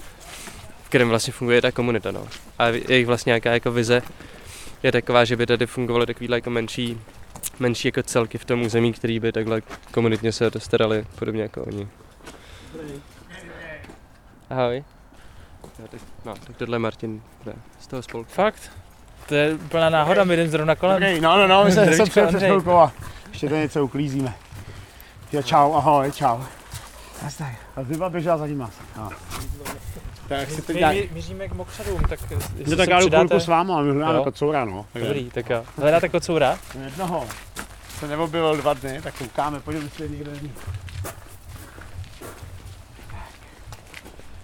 v 0.83 0.89
kterém 0.89 1.09
vlastně 1.09 1.33
funguje 1.33 1.61
ta 1.61 1.71
komunita. 1.71 2.11
No. 2.11 2.27
A 2.59 2.67
jejich 2.67 3.07
vlastně 3.07 3.29
nějaká 3.29 3.53
jako 3.53 3.71
vize 3.71 4.01
je 4.83 4.91
taková, 4.91 5.25
že 5.25 5.35
by 5.35 5.45
tady 5.45 5.65
fungovaly 5.65 6.05
takovýhle 6.05 6.37
jako 6.37 6.49
menší, 6.49 7.01
menší 7.59 7.87
jako 7.87 8.03
celky 8.03 8.37
v 8.37 8.45
tom 8.45 8.61
území, 8.61 8.93
který 8.93 9.19
by 9.19 9.31
takhle 9.31 9.61
komunitně 9.91 10.31
se 10.31 10.47
o 10.47 10.51
to 10.51 10.59
starali, 10.59 11.05
podobně 11.19 11.41
jako 11.41 11.63
oni. 11.63 11.87
Ahoj. 14.49 14.83
No, 15.79 15.87
tak, 15.87 16.01
no, 16.25 16.33
tohle 16.57 16.75
je 16.75 16.79
Martin 16.79 17.21
z 17.79 17.87
toho 17.87 18.01
spolku. 18.01 18.29
Fakt? 18.31 18.71
To 19.27 19.35
je 19.35 19.53
úplná 19.53 19.89
náhoda, 19.89 20.23
my 20.23 20.35
jdeme 20.35 20.49
zrovna 20.49 20.75
kolem. 20.75 20.97
Okay, 20.97 21.21
no, 21.21 21.37
no, 21.37 21.47
no, 21.47 21.65
my 21.65 21.71
jsme 21.71 21.93
se 21.93 22.05
před 22.05 22.35
chvilkou 22.37 22.77
a 22.77 22.91
ještě 23.29 23.49
to 23.49 23.55
něco 23.55 23.83
uklízíme. 23.85 24.33
Jo, 25.31 25.43
čau, 25.43 25.73
ahoj, 25.73 26.11
čau. 26.11 26.39
Nazdar. 27.23 27.55
A 27.75 27.81
Viva 27.81 28.09
běžela 28.09 28.37
za 28.37 28.47
ním 28.47 28.61
asi. 28.61 28.81
No. 28.97 29.09
Tak 30.27 30.51
si 30.51 30.61
to 30.61 30.73
dělá... 30.73 30.91
My 30.91 31.09
míříme 31.13 31.47
k 31.47 31.53
mokřadům, 31.53 32.01
tak 32.09 32.19
jestli 32.57 32.75
tak 32.75 32.89
já 32.89 32.99
chvilku 32.99 33.39
s 33.39 33.47
váma, 33.47 33.81
my 33.81 33.91
hledáme 33.91 34.23
kocoura, 34.23 34.65
no. 34.65 34.85
Dobrý, 34.95 35.29
tak 35.29 35.49
jo. 35.49 35.63
Hledáte 35.77 36.09
kocoura? 36.09 36.59
Jednoho. 36.83 37.27
Se 37.99 38.07
neobjevil 38.07 38.57
dva 38.57 38.73
dny, 38.73 39.01
tak 39.01 39.17
koukáme, 39.17 39.59
pojďme 39.59 39.89
si 39.89 40.09
někde 40.09 40.31
není. 40.31 40.53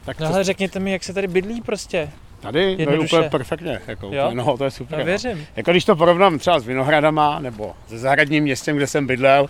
Tak 0.05 0.19
no 0.19 0.27
ale 0.27 0.43
řekněte 0.43 0.79
mi, 0.79 0.91
jak 0.91 1.03
se 1.03 1.13
tady 1.13 1.27
bydlí 1.27 1.61
prostě. 1.61 2.09
Tady 2.41 2.85
to 2.85 2.91
je 2.91 2.99
úplně 2.99 3.29
perfektně, 3.29 3.81
jako, 3.87 4.09
jo? 4.13 4.31
no 4.33 4.57
to 4.57 4.63
je 4.63 4.71
super. 4.71 4.99
No, 4.99 5.05
věřím. 5.05 5.47
Jako 5.55 5.71
když 5.71 5.85
to 5.85 5.95
porovnám 5.95 6.39
třeba 6.39 6.59
s 6.59 6.65
Vinohradama 6.65 7.39
nebo 7.39 7.73
se 7.87 7.99
zahradním 7.99 8.43
městem, 8.43 8.77
kde 8.77 8.87
jsem 8.87 9.07
bydlel, 9.07 9.49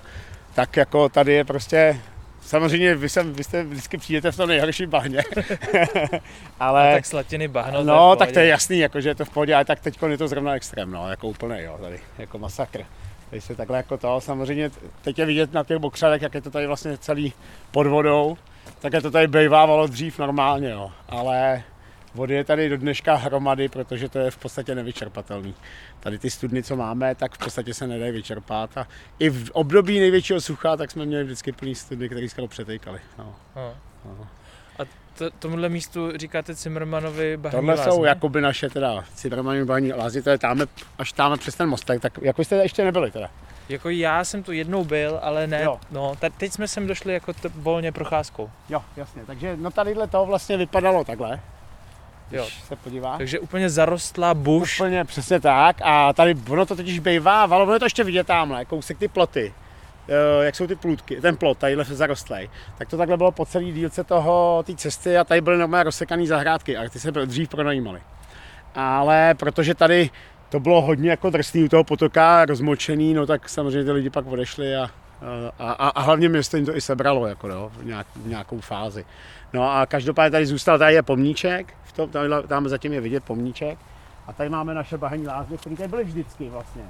tak 0.53 0.77
jako 0.77 1.09
tady 1.09 1.33
je 1.33 1.45
prostě 1.45 1.99
Samozřejmě 2.41 2.95
vy, 2.95 3.09
sem, 3.09 3.33
vy 3.33 3.43
jste 3.43 3.63
vždycky 3.63 3.97
přijdete 3.97 4.31
v 4.31 4.37
tom 4.37 4.49
nejhorším 4.49 4.89
bahně. 4.89 5.23
ale, 6.59 6.89
no, 6.89 6.95
tak 6.95 7.05
slatiny 7.05 7.47
bahno. 7.47 7.83
No, 7.83 8.15
tak 8.15 8.31
to 8.31 8.39
je 8.39 8.47
jasný, 8.47 8.79
jako, 8.79 9.01
že 9.01 9.09
je 9.09 9.15
to 9.15 9.25
v 9.25 9.29
pohodě, 9.29 9.55
ale 9.55 9.65
tak 9.65 9.79
teď 9.79 9.97
je 10.07 10.17
to 10.17 10.27
zrovna 10.27 10.55
extrém, 10.55 10.91
no, 10.91 11.09
jako 11.09 11.27
úplně, 11.27 11.63
jo, 11.63 11.77
tady, 11.81 11.99
jako 12.17 12.37
masakr. 12.37 12.85
Tady 13.29 13.41
se 13.41 13.55
takhle 13.55 13.77
jako 13.77 13.97
to, 13.97 14.21
samozřejmě 14.21 14.71
teď 15.01 15.19
je 15.19 15.25
vidět 15.25 15.53
na 15.53 15.63
těch 15.63 15.77
bokřadech, 15.77 16.21
jak 16.21 16.33
je 16.33 16.41
to 16.41 16.51
tady 16.51 16.67
vlastně 16.67 16.97
celý 16.97 17.33
pod 17.71 17.87
vodou, 17.87 18.37
je 18.93 19.01
to 19.01 19.11
tady 19.11 19.27
bývávalo 19.27 19.87
dřív 19.87 20.19
normálně, 20.19 20.69
jo. 20.69 20.91
ale 21.09 21.63
vody 22.15 22.33
je 22.35 22.43
tady 22.43 22.69
do 22.69 22.77
dneška 22.77 23.15
hromady, 23.15 23.69
protože 23.69 24.09
to 24.09 24.19
je 24.19 24.31
v 24.31 24.37
podstatě 24.37 24.75
nevyčerpatelný. 24.75 25.55
Tady 25.99 26.17
ty 26.19 26.29
studny, 26.29 26.63
co 26.63 26.75
máme, 26.75 27.15
tak 27.15 27.35
v 27.35 27.37
podstatě 27.37 27.73
se 27.73 27.87
nedají 27.87 28.11
vyčerpat 28.11 28.77
a 28.77 28.87
i 29.19 29.29
v 29.29 29.51
období 29.51 29.99
největšího 29.99 30.41
sucha, 30.41 30.77
tak 30.77 30.91
jsme 30.91 31.05
měli 31.05 31.23
vždycky 31.23 31.51
plný 31.51 31.75
studny, 31.75 32.09
které 32.09 32.29
skoro 32.29 32.47
přetejkaly. 32.47 32.99
No. 33.17 33.35
No. 33.55 33.73
No. 34.05 34.27
A 34.79 34.83
to, 35.17 35.29
tomuhle 35.39 35.69
místu 35.69 36.11
říkáte 36.17 36.55
Cimrmanovi 36.55 37.37
bahní 37.37 37.57
Tohle 37.57 37.73
lázně? 37.75 37.91
jsou 37.91 38.03
jakoby 38.03 38.41
naše 38.41 38.69
teda 38.69 39.03
Cibermani 39.15 39.65
bahní 39.65 39.93
lázně, 39.93 40.21
to 40.21 40.29
je 40.29 40.37
tam, 40.37 40.59
až 40.97 41.11
tam 41.13 41.39
přes 41.39 41.55
ten 41.55 41.69
mostek, 41.69 42.01
tak 42.01 42.13
jako 42.21 42.43
jste 42.43 42.55
ještě 42.55 42.83
nebyli 42.83 43.11
teda. 43.11 43.29
Jako 43.69 43.89
já 43.89 44.23
jsem 44.23 44.43
tu 44.43 44.51
jednou 44.51 44.83
byl, 44.85 45.19
ale 45.21 45.47
ne, 45.47 45.63
Jo. 45.63 45.79
no, 45.91 46.15
teď 46.37 46.51
jsme 46.51 46.67
sem 46.67 46.87
došli 46.87 47.13
jako 47.13 47.33
t- 47.33 47.49
volně 47.55 47.91
procházkou. 47.91 48.49
Jo, 48.69 48.81
jasně, 48.97 49.21
takže 49.27 49.57
no 49.57 49.71
tadyhle 49.71 50.07
to 50.07 50.25
vlastně 50.25 50.57
vypadalo 50.57 51.03
takhle. 51.03 51.39
Jo. 52.31 52.43
Když 52.43 52.53
se 52.63 52.75
podívá. 52.75 53.17
Takže 53.17 53.39
úplně 53.39 53.69
zarostlá 53.69 54.33
buš. 54.33 54.79
Úplně 54.79 55.05
přesně 55.05 55.39
tak 55.39 55.77
a 55.83 56.13
tady 56.13 56.35
ono 56.49 56.65
to 56.65 56.75
totiž 56.75 56.99
bývá, 56.99 57.43
ale 57.43 57.63
ono 57.63 57.73
je 57.73 57.79
to 57.79 57.85
ještě 57.85 58.03
vidět 58.03 58.27
tamhle, 58.27 58.65
kousek 58.65 58.97
ty 58.97 59.07
ploty. 59.07 59.53
eh, 60.09 60.45
jak 60.45 60.55
jsou 60.55 60.67
ty 60.67 60.75
plůtky, 60.75 61.21
ten 61.21 61.37
plot, 61.37 61.57
tadyhle 61.57 61.83
zarostlej, 61.83 62.49
tak 62.77 62.89
to 62.89 62.97
takhle 62.97 63.17
bylo 63.17 63.31
po 63.31 63.45
celý 63.45 63.71
dílce 63.71 64.03
toho, 64.03 64.63
té 64.65 64.75
cesty 64.75 65.17
a 65.17 65.23
tady 65.23 65.41
byly 65.41 65.57
normálně 65.57 65.83
rozsekané 65.83 66.27
zahrádky 66.27 66.77
a 66.77 66.89
ty 66.89 66.99
se 66.99 67.11
dřív 67.11 67.49
pronajímaly. 67.49 68.01
Ale 68.75 69.33
protože 69.33 69.75
tady 69.75 70.09
to 70.49 70.59
bylo 70.59 70.81
hodně 70.81 71.09
jako 71.09 71.29
drsný 71.29 71.63
u 71.63 71.67
toho 71.67 71.83
potoka, 71.83 72.45
rozmočený, 72.45 73.13
no 73.13 73.25
tak 73.25 73.49
samozřejmě 73.49 73.83
ty 73.83 73.91
lidi 73.91 74.09
pak 74.09 74.25
odešli 74.27 74.75
a, 74.75 74.89
a, 75.59 75.71
a, 75.71 75.89
a 75.89 76.01
hlavně 76.01 76.29
město 76.29 76.57
jim 76.57 76.65
to 76.65 76.75
i 76.75 76.81
sebralo 76.81 77.27
jako, 77.27 77.47
no, 77.47 77.69
v, 77.69 77.85
nějak, 77.85 78.07
v 78.15 78.27
nějakou 78.27 78.59
fázi. 78.59 79.05
No 79.53 79.71
a 79.71 79.85
každopádně 79.85 80.31
tady 80.31 80.45
zůstal, 80.45 80.79
tady 80.79 80.93
je 80.93 81.03
pomníček, 81.03 81.73
v 81.83 81.91
tom, 81.91 82.09
tady, 82.09 82.29
tam 82.47 82.69
zatím 82.69 82.93
je 82.93 83.01
vidět 83.01 83.23
pomníček 83.23 83.79
a 84.27 84.33
tady 84.33 84.49
máme 84.49 84.73
naše 84.73 84.97
bahení 84.97 85.27
lázně, 85.27 85.57
které 85.57 85.75
tady 85.75 85.87
byly 85.87 86.03
vždycky 86.03 86.49
vlastně. 86.49 86.83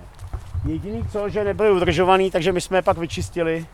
Jediný 0.65 1.08
co, 1.12 1.30
že 1.30 1.43
nebyly 1.43 1.71
udržovaný, 1.71 2.32
takže 2.32 2.52
my 2.52 2.62
jsme 2.62 2.78
je 2.78 2.82
pak 2.82 2.97
vyčistili, 2.97 3.65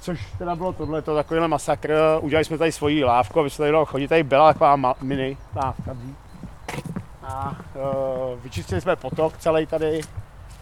což 0.00 0.32
teda 0.38 0.56
bylo 0.56 0.72
tohleto, 0.72 1.14
takovýhle 1.14 1.48
masakr. 1.48 1.94
Udělali 2.20 2.44
jsme 2.44 2.58
tady 2.58 2.72
svoji 2.72 3.04
lávku, 3.04 3.40
aby 3.40 3.50
se 3.50 3.58
tady 3.58 3.72
dalo 3.72 3.86
chodit. 3.86 4.08
Tady 4.08 4.22
byla 4.22 4.52
taková 4.52 4.94
mini 5.00 5.36
lávka. 5.56 5.96
A 7.22 7.56
uh, 7.74 8.40
vyčistili 8.42 8.80
jsme 8.80 8.96
potok 8.96 9.36
celý 9.36 9.66
tady. 9.66 10.00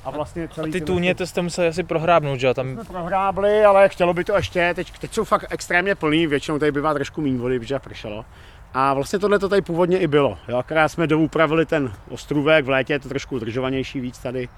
A 0.05 0.11
vlastně 0.11 0.49
celý 0.49 0.71
A 0.71 0.73
ty 0.73 0.81
tůně 0.81 1.15
to 1.15 1.27
jste 1.27 1.43
museli 1.43 1.69
asi 1.69 1.83
prohrábnout, 1.83 2.41
že 2.41 2.47
jo? 2.47 2.55
Tam 2.55 2.75
jsme 2.75 2.85
prohrábli, 2.85 3.65
ale 3.65 3.89
chtělo 3.89 4.15
by 4.15 4.25
to 4.25 4.37
ještě. 4.37 4.75
Teď, 4.75 4.99
teď 4.99 5.15
jsou 5.15 5.25
fakt 5.25 5.45
extrémně 5.51 5.95
plný, 5.95 6.27
většinou 6.27 6.59
tady 6.59 6.73
bývá 6.73 6.95
trošku 6.95 7.21
méně 7.21 7.39
vody, 7.39 7.59
protože 7.59 7.79
pršelo. 7.79 8.25
A 8.75 8.95
vlastně 8.95 9.19
tohle 9.19 9.39
to 9.39 9.49
tady 9.49 9.63
původně 9.63 9.99
i 9.99 10.07
bylo. 10.07 10.39
Jo, 10.49 10.57
akorát 10.57 10.89
jsme 10.89 11.07
doupravili 11.07 11.67
ten 11.67 11.93
ostrůvek, 12.11 12.65
v 12.65 12.69
létě 12.69 12.93
je 12.93 12.99
to 12.99 13.09
trošku 13.09 13.37
udržovanější 13.37 14.01
víc 14.01 14.19
tady, 14.19 14.49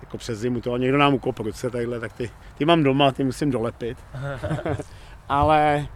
jako 0.00 0.18
přes 0.18 0.38
zimu 0.38 0.60
to. 0.60 0.76
Někdo 0.76 0.98
nám 0.98 1.14
ukop 1.14 1.38
ruce 1.38 1.70
tadyhle, 1.70 2.00
tak 2.00 2.12
ty, 2.12 2.30
ty 2.58 2.64
mám 2.64 2.82
doma, 2.82 3.12
ty 3.12 3.24
musím 3.24 3.50
dolepit. 3.50 3.98
Ale 5.28 5.86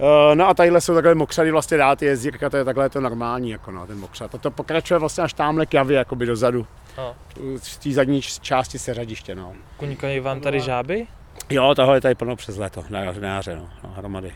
eh, 0.00 0.34
No 0.34 0.48
a 0.48 0.54
tadyhle 0.54 0.80
jsou 0.80 0.94
takhle 0.94 1.14
mokřady 1.14 1.50
vlastně 1.50 1.76
dál, 1.76 1.96
ty 1.96 2.06
jezdírka, 2.06 2.50
to 2.50 2.56
je 2.56 2.64
takhle 2.64 2.90
to 2.90 3.00
normální, 3.00 3.50
jako 3.50 3.70
no, 3.70 3.86
ten 3.86 3.98
mokřad. 3.98 4.30
Toto 4.30 4.50
pokračuje 4.50 4.98
vlastně 4.98 5.24
až 5.24 5.32
tamhle 5.32 5.66
k 5.66 5.74
javě, 5.74 5.98
jakoby 5.98 6.26
dozadu. 6.26 6.66
No. 6.98 7.16
Z 7.58 7.76
té 7.76 7.90
zadní 7.90 8.22
části 8.22 8.78
seřadiště, 8.78 9.34
no. 9.34 9.54
kunikají 9.76 10.20
vám 10.20 10.40
tady 10.40 10.60
žáby? 10.60 11.06
Jo, 11.50 11.74
toho 11.74 11.94
je 11.94 12.00
tady 12.00 12.14
plno 12.14 12.36
přes 12.36 12.56
léto, 12.56 12.84
na, 12.90 13.12
na 13.12 13.34
jaře, 13.34 13.56
no, 13.56 13.68
no, 13.84 13.90
hromady. 13.96 14.32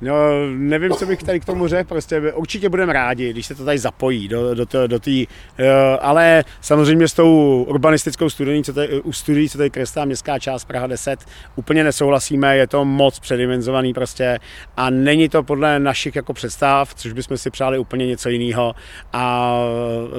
No, 0.00 0.14
nevím, 0.50 0.92
co 0.92 1.06
bych 1.06 1.22
tady 1.22 1.40
k 1.40 1.44
tomu 1.44 1.68
řekl, 1.68 1.88
prostě 1.88 2.32
určitě 2.32 2.68
budeme 2.68 2.92
rádi, 2.92 3.30
když 3.30 3.46
se 3.46 3.54
to 3.54 3.64
tady 3.64 3.78
zapojí 3.78 4.28
do, 4.28 4.54
do, 4.54 4.64
do, 4.64 4.86
do 4.86 4.98
té, 4.98 5.10
eh, 5.10 5.70
ale 6.00 6.44
samozřejmě 6.60 7.08
s 7.08 7.12
tou 7.12 7.62
urbanistickou 7.68 8.30
studií, 8.30 8.64
co 8.64 8.72
tady, 8.72 9.00
u 9.00 9.12
studií, 9.12 9.48
co 9.48 9.58
tady 9.58 9.70
kreslá 9.70 10.04
městská 10.04 10.38
část 10.38 10.64
Praha 10.64 10.86
10, 10.86 11.20
úplně 11.56 11.84
nesouhlasíme, 11.84 12.56
je 12.56 12.66
to 12.66 12.84
moc 12.84 13.18
předimenzovaný 13.18 13.94
prostě 13.94 14.38
a 14.76 14.90
není 14.90 15.28
to 15.28 15.42
podle 15.42 15.78
našich 15.78 16.16
jako 16.16 16.32
představ, 16.32 16.94
což 16.94 17.12
bychom 17.12 17.36
si 17.36 17.50
přáli 17.50 17.78
úplně 17.78 18.06
něco 18.06 18.28
jiného 18.28 18.74
a 19.12 19.54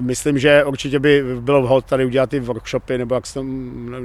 myslím, 0.01 0.39
že 0.39 0.63
určitě 0.63 0.99
by 0.99 1.23
bylo 1.39 1.61
vhod 1.61 1.85
tady 1.85 2.05
udělat 2.05 2.29
ty 2.29 2.39
workshopy, 2.39 2.97
nebo 2.97 3.15
jak 3.15 3.27
se 3.27 3.33
to 3.33 3.43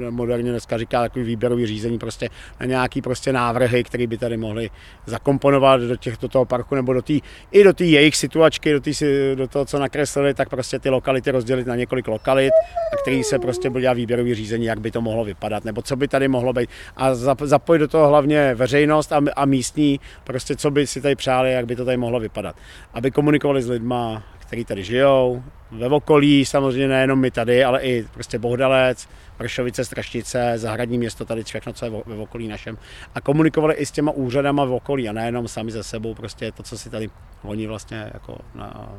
moderně 0.09 0.51
dneska 0.51 0.77
říká, 0.77 1.01
takový 1.01 1.25
výběrový 1.25 1.65
řízení 1.65 1.99
prostě 1.99 2.29
na 2.59 2.65
nějaký 2.65 3.01
prostě 3.01 3.33
návrhy, 3.33 3.83
které 3.83 4.07
by 4.07 4.17
tady 4.17 4.37
mohly 4.37 4.69
zakomponovat 5.05 5.60
do, 5.77 5.95
těch, 5.95 6.17
do 6.17 6.27
toho 6.27 6.45
parku 6.45 6.75
nebo 6.75 6.93
do 6.93 7.01
tý, 7.01 7.21
i 7.51 7.63
do 7.63 7.73
té 7.73 7.85
jejich 7.85 8.15
situačky, 8.15 8.73
do, 8.73 8.79
tý, 8.79 8.91
do 9.35 9.47
toho, 9.47 9.65
co 9.65 9.79
nakreslili, 9.79 10.33
tak 10.33 10.49
prostě 10.49 10.79
ty 10.79 10.89
lokality 10.89 11.31
rozdělit 11.31 11.67
na 11.67 11.75
několik 11.75 12.07
lokalit, 12.07 12.53
a 12.93 12.95
který 13.01 13.23
se 13.23 13.39
prostě 13.39 13.69
bude 13.69 13.81
dělat 13.81 13.93
výběrový 13.93 14.35
řízení, 14.35 14.65
jak 14.65 14.79
by 14.79 14.91
to 14.91 15.01
mohlo 15.01 15.23
vypadat, 15.23 15.65
nebo 15.65 15.81
co 15.81 15.95
by 15.95 16.07
tady 16.07 16.27
mohlo 16.27 16.53
být. 16.53 16.69
A 16.95 17.13
zap- 17.13 17.45
zapojit 17.45 17.79
do 17.79 17.87
toho 17.87 18.07
hlavně 18.07 18.55
veřejnost 18.55 19.11
a, 19.11 19.21
a 19.35 19.45
místní, 19.45 19.99
prostě 20.23 20.55
co 20.55 20.71
by 20.71 20.87
si 20.87 21.01
tady 21.01 21.15
přáli, 21.15 21.51
jak 21.51 21.65
by 21.65 21.75
to 21.75 21.85
tady 21.85 21.97
mohlo 21.97 22.19
vypadat. 22.19 22.55
Aby 22.93 23.11
komunikovali 23.11 23.61
s 23.63 23.69
lidma, 23.69 24.23
kteří 24.51 24.65
tady 24.65 24.83
žijou, 24.83 25.43
ve 25.71 25.87
okolí, 25.87 26.45
samozřejmě 26.45 26.87
nejenom 26.87 27.19
my 27.19 27.31
tady, 27.31 27.63
ale 27.63 27.81
i 27.81 28.03
prostě 28.13 28.39
Bohdalec, 28.39 29.09
Vršovice, 29.39 29.85
Straštice, 29.85 30.53
zahradní 30.55 30.97
město 30.97 31.25
tady 31.25 31.43
všechno, 31.43 31.73
co 31.73 31.85
je 31.85 31.91
ve 32.05 32.15
okolí 32.15 32.47
našem. 32.47 32.77
A 33.15 33.21
komunikovali 33.21 33.73
i 33.73 33.85
s 33.85 33.91
těma 33.91 34.11
úřadama 34.11 34.65
v 34.65 34.73
okolí 34.73 35.09
a 35.09 35.11
nejenom 35.11 35.47
sami 35.47 35.71
ze 35.71 35.83
sebou, 35.83 36.13
prostě 36.13 36.51
to, 36.51 36.63
co 36.63 36.77
si 36.77 36.89
tady 36.89 37.09
oni 37.43 37.67
vlastně 37.67 38.11
jako 38.13 38.37
na, 38.55 38.91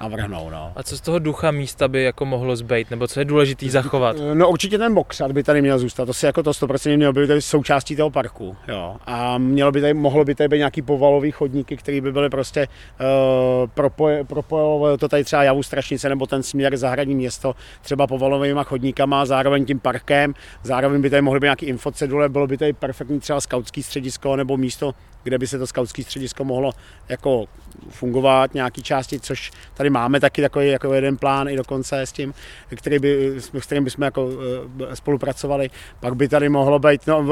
navrhnou. 0.00 0.50
No. 0.50 0.72
A 0.76 0.82
co 0.82 0.96
z 0.96 1.00
toho 1.00 1.18
ducha 1.18 1.50
místa 1.50 1.88
by 1.88 2.02
jako 2.02 2.24
mohlo 2.24 2.56
zbejt, 2.56 2.90
nebo 2.90 3.06
co 3.06 3.20
je 3.20 3.24
důležitý 3.24 3.70
zachovat? 3.70 4.16
No 4.34 4.50
určitě 4.50 4.78
ten 4.78 4.94
boxat 4.94 5.32
by 5.32 5.42
tady 5.42 5.62
měl 5.62 5.78
zůstat, 5.78 6.06
to 6.06 6.14
si 6.14 6.26
jako 6.26 6.42
to 6.42 6.50
100% 6.50 6.96
mělo 6.96 7.12
by 7.12 7.26
být 7.26 7.40
součástí 7.40 7.96
toho 7.96 8.10
parku. 8.10 8.56
Jo. 8.68 8.96
A 9.06 9.38
mělo 9.38 9.72
by 9.72 9.80
tady, 9.80 9.94
mohlo 9.94 10.24
by 10.24 10.34
tady 10.34 10.48
být 10.48 10.58
nějaký 10.58 10.82
povalový 10.82 11.30
chodníky, 11.30 11.76
které 11.76 12.00
by 12.00 12.12
byly 12.12 12.30
prostě 12.30 12.68
uh, 13.00 13.06
propoje, 13.74 14.24
propojovalo 14.24 14.96
to 14.96 15.08
tady 15.08 15.24
třeba 15.24 15.42
Javu 15.42 15.62
Strašnice 15.62 16.08
nebo 16.08 16.26
ten 16.26 16.42
směr 16.42 16.76
zahradní 16.76 17.14
město 17.14 17.54
třeba 17.82 18.06
povalovými 18.06 18.60
chodníkama, 18.64 19.26
zároveň 19.26 19.64
tím 19.64 19.80
parkem, 19.80 20.34
zároveň 20.62 21.02
by 21.02 21.10
tady 21.10 21.22
mohly 21.22 21.40
být 21.40 21.46
nějaký 21.46 21.66
infocedule, 21.66 22.28
bylo 22.28 22.46
by 22.46 22.58
tady 22.58 22.72
perfektní 22.72 23.20
třeba 23.20 23.40
skautský 23.40 23.82
středisko 23.82 24.36
nebo 24.36 24.56
místo, 24.56 24.94
kde 25.24 25.38
by 25.38 25.46
se 25.46 25.58
to 25.58 25.66
skautské 25.66 26.02
středisko 26.02 26.44
mohlo 26.44 26.72
jako 27.08 27.44
fungovat 27.88 28.54
nějaký 28.54 28.82
části, 28.82 29.20
což 29.20 29.50
tady 29.74 29.83
máme 29.90 30.20
taky 30.20 30.42
takový 30.42 30.68
jako 30.68 30.94
jeden 30.94 31.16
plán 31.16 31.48
i 31.48 31.56
dokonce 31.56 32.00
s 32.00 32.12
tím, 32.12 32.34
který 32.74 32.98
by, 32.98 33.34
s 33.36 33.66
kterým 33.66 33.84
bychom 33.84 34.04
jako 34.04 34.30
eh, 34.90 34.96
spolupracovali. 34.96 35.70
Pak 36.00 36.16
by 36.16 36.28
tady 36.28 36.48
mohlo 36.48 36.78
být 36.78 37.06
no, 37.06 37.24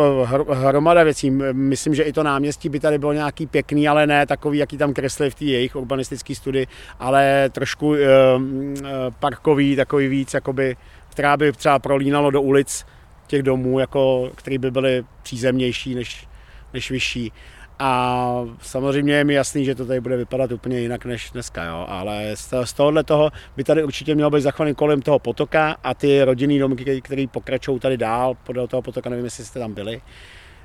hromada 0.50 1.02
věcí. 1.02 1.30
Myslím, 1.52 1.94
že 1.94 2.02
i 2.02 2.12
to 2.12 2.22
náměstí 2.22 2.68
by 2.68 2.80
tady 2.80 2.98
bylo 2.98 3.12
nějaký 3.12 3.46
pěkný, 3.46 3.88
ale 3.88 4.06
ne 4.06 4.26
takový, 4.26 4.58
jaký 4.58 4.78
tam 4.78 4.92
kresli 4.92 5.30
v 5.30 5.34
té 5.34 5.44
jejich 5.44 5.76
urbanistické 5.76 6.34
studii, 6.34 6.66
ale 7.00 7.50
trošku 7.50 7.94
eh, 7.94 8.00
eh, 8.00 8.90
parkový, 9.20 9.76
takový 9.76 10.08
víc, 10.08 10.34
jakoby, 10.34 10.76
která 11.08 11.36
by 11.36 11.52
třeba 11.52 11.78
prolínalo 11.78 12.30
do 12.30 12.42
ulic 12.42 12.86
těch 13.26 13.42
domů, 13.42 13.78
jako, 13.78 14.30
které 14.34 14.58
by 14.58 14.70
byly 14.70 15.04
přízemnější 15.22 15.94
než, 15.94 16.28
než 16.72 16.90
vyšší. 16.90 17.32
A 17.78 18.44
samozřejmě 18.62 19.14
je 19.14 19.24
mi 19.24 19.34
jasný, 19.34 19.64
že 19.64 19.74
to 19.74 19.86
tady 19.86 20.00
bude 20.00 20.16
vypadat 20.16 20.52
úplně 20.52 20.80
jinak 20.80 21.04
než 21.04 21.30
dneska, 21.30 21.64
jo. 21.64 21.86
ale 21.88 22.30
z, 22.34 22.72
tohohle 22.76 23.04
toho 23.04 23.30
by 23.56 23.64
tady 23.64 23.84
určitě 23.84 24.14
mělo 24.14 24.30
být 24.30 24.40
zachovaný 24.40 24.74
kolem 24.74 25.02
toho 25.02 25.18
potoka 25.18 25.76
a 25.84 25.94
ty 25.94 26.22
rodinný 26.22 26.58
domky, 26.58 27.02
které 27.02 27.26
pokračují 27.30 27.80
tady 27.80 27.96
dál 27.96 28.34
podél 28.34 28.66
toho 28.66 28.82
potoka, 28.82 29.10
nevím, 29.10 29.24
jestli 29.24 29.44
jste 29.44 29.58
tam 29.58 29.74
byli, 29.74 30.02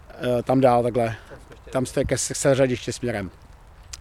eh, 0.09 0.43
tam 0.43 0.61
dál 0.61 0.83
takhle, 0.83 1.15
tam 1.71 1.85
jste 1.85 2.05
ke 2.05 2.17
seřadiště 2.17 2.93
směrem 2.93 3.31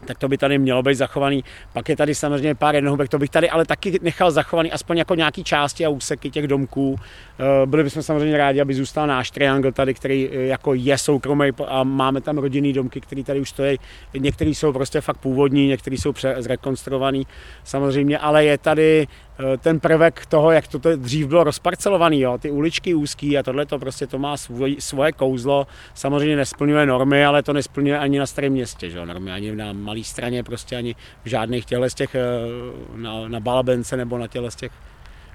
tak 0.04 0.18
to 0.18 0.28
by 0.28 0.38
tady 0.38 0.58
mělo 0.58 0.82
být 0.82 0.94
zachovaný. 0.94 1.44
Pak 1.72 1.88
je 1.88 1.96
tady 1.96 2.14
samozřejmě 2.14 2.54
pár 2.54 2.74
jednohubek, 2.74 3.08
to 3.08 3.18
bych 3.18 3.30
tady 3.30 3.50
ale 3.50 3.64
taky 3.64 3.98
nechal 4.02 4.30
zachovaný 4.30 4.72
aspoň 4.72 4.98
jako 4.98 5.14
nějaký 5.14 5.44
části 5.44 5.86
a 5.86 5.88
úseky 5.88 6.30
těch 6.30 6.46
domků. 6.46 6.96
Eh, 7.38 7.66
Byli 7.66 7.84
bychom 7.84 8.02
samozřejmě 8.02 8.38
rádi, 8.38 8.60
aby 8.60 8.74
zůstal 8.74 9.06
náš 9.06 9.30
triangl 9.30 9.72
tady, 9.72 9.94
který 9.94 10.30
eh, 10.32 10.46
jako 10.46 10.74
je 10.74 10.98
soukromý 10.98 11.50
a 11.66 11.84
máme 11.84 12.20
tam 12.20 12.38
rodinný 12.38 12.72
domky, 12.72 13.00
které 13.00 13.22
tady 13.22 13.40
už 13.40 13.50
stojí. 13.50 13.78
Některý 14.18 14.54
jsou 14.54 14.72
prostě 14.72 15.00
fakt 15.00 15.16
původní, 15.16 15.66
některý 15.68 15.96
jsou 15.98 16.12
zrekonstruovaný 16.38 17.26
samozřejmě, 17.64 18.18
ale 18.18 18.44
je 18.44 18.58
tady 18.58 19.06
ten 19.58 19.80
prvek 19.80 20.26
toho, 20.26 20.50
jak 20.50 20.68
to 20.68 20.78
dřív 20.96 21.26
bylo 21.26 21.44
rozparcelovaný, 21.44 22.20
jo, 22.20 22.38
ty 22.38 22.50
uličky 22.50 22.94
úzký 22.94 23.38
a 23.38 23.42
tohle 23.42 23.66
to 23.66 23.78
prostě 23.78 24.06
to 24.06 24.18
má 24.18 24.36
svoj, 24.36 24.76
svoje 24.78 25.12
kouzlo, 25.12 25.66
samozřejmě 25.94 26.36
nesplňuje 26.36 26.86
normy, 26.86 27.24
ale 27.24 27.42
to 27.42 27.52
nesplňuje 27.52 27.98
ani 27.98 28.18
na 28.18 28.26
starém 28.26 28.52
městě, 28.52 28.90
že 28.90 29.06
normy, 29.06 29.32
ani 29.32 29.56
na 29.56 29.72
malé 29.72 30.04
straně, 30.04 30.42
prostě 30.42 30.76
ani 30.76 30.94
v 31.24 31.28
žádných 31.28 31.64
těchto 31.64 31.90
z 31.90 31.94
těch, 31.94 32.14
eh, 32.14 32.20
na, 32.94 33.28
na 33.28 33.40
Balabence 33.40 33.96
nebo 33.96 34.18
na 34.18 34.26
těchto 34.26 34.50
z 34.50 34.56
těch 34.56 34.72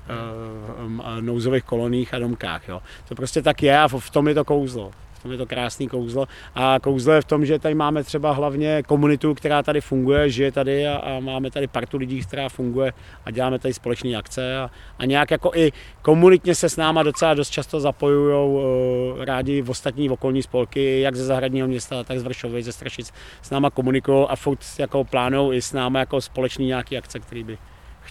eh, 0.10 1.22
nouzových 1.22 1.64
koloních 1.64 2.14
a 2.14 2.20
domkách, 2.20 2.68
jo. 2.68 2.82
To 3.08 3.16
prostě 3.16 3.42
tak 3.42 3.64
je 3.64 3.80
a 3.80 3.88
v 3.88 4.10
tom 4.10 4.28
je 4.28 4.34
to 4.34 4.46
kouzlo. 4.46 4.92
V 5.22 5.24
tom 5.24 5.32
je 5.32 5.38
to 5.38 5.46
krásný 5.46 5.88
kouzlo. 5.88 6.28
A 6.56 6.80
kouzlo 6.82 7.14
je 7.14 7.22
v 7.22 7.26
tom, 7.26 7.46
že 7.46 7.60
tady 7.60 7.76
máme 7.76 8.04
třeba 8.04 8.32
hlavně 8.32 8.84
komunitu, 8.84 9.34
která 9.34 9.64
tady 9.64 9.82
funguje, 9.82 10.30
žije 10.30 10.52
tady 10.52 10.88
a, 10.88 10.96
a 10.96 11.20
máme 11.20 11.52
tady 11.52 11.68
partu 11.68 11.98
lidí, 11.98 12.22
která 12.22 12.50
funguje 12.50 12.94
a 13.26 13.32
děláme 13.32 13.60
tady 13.60 13.74
společné 13.74 14.16
akce 14.16 14.58
a, 14.58 14.70
a 15.00 15.06
nějak 15.06 15.32
jako 15.32 15.52
i 15.56 15.72
komunitně 16.02 16.56
se 16.56 16.70
s 16.70 16.78
náma 16.78 17.04
docela 17.04 17.34
dost 17.34 17.50
často 17.50 17.80
zapojují 17.80 18.36
uh, 18.36 19.24
rádi 19.24 19.62
v 19.62 19.70
ostatní 19.70 20.10
okolní 20.10 20.44
spolky, 20.44 21.02
jak 21.02 21.16
ze 21.16 21.26
zahradního 21.26 21.68
města, 21.68 22.04
tak 22.04 22.20
z 22.20 22.24
Vršovy, 22.24 22.64
ze 22.64 22.72
Strašic 22.72 23.14
s 23.42 23.50
náma 23.50 23.70
komunikují 23.70 24.26
a 24.30 24.36
furt 24.36 24.60
jako 24.80 25.04
plánují 25.04 25.58
i 25.58 25.62
s 25.62 25.74
náma 25.74 26.00
jako 26.00 26.22
společný 26.22 26.66
nějaký 26.66 26.98
akce, 26.98 27.20
který 27.20 27.44
by 27.44 27.58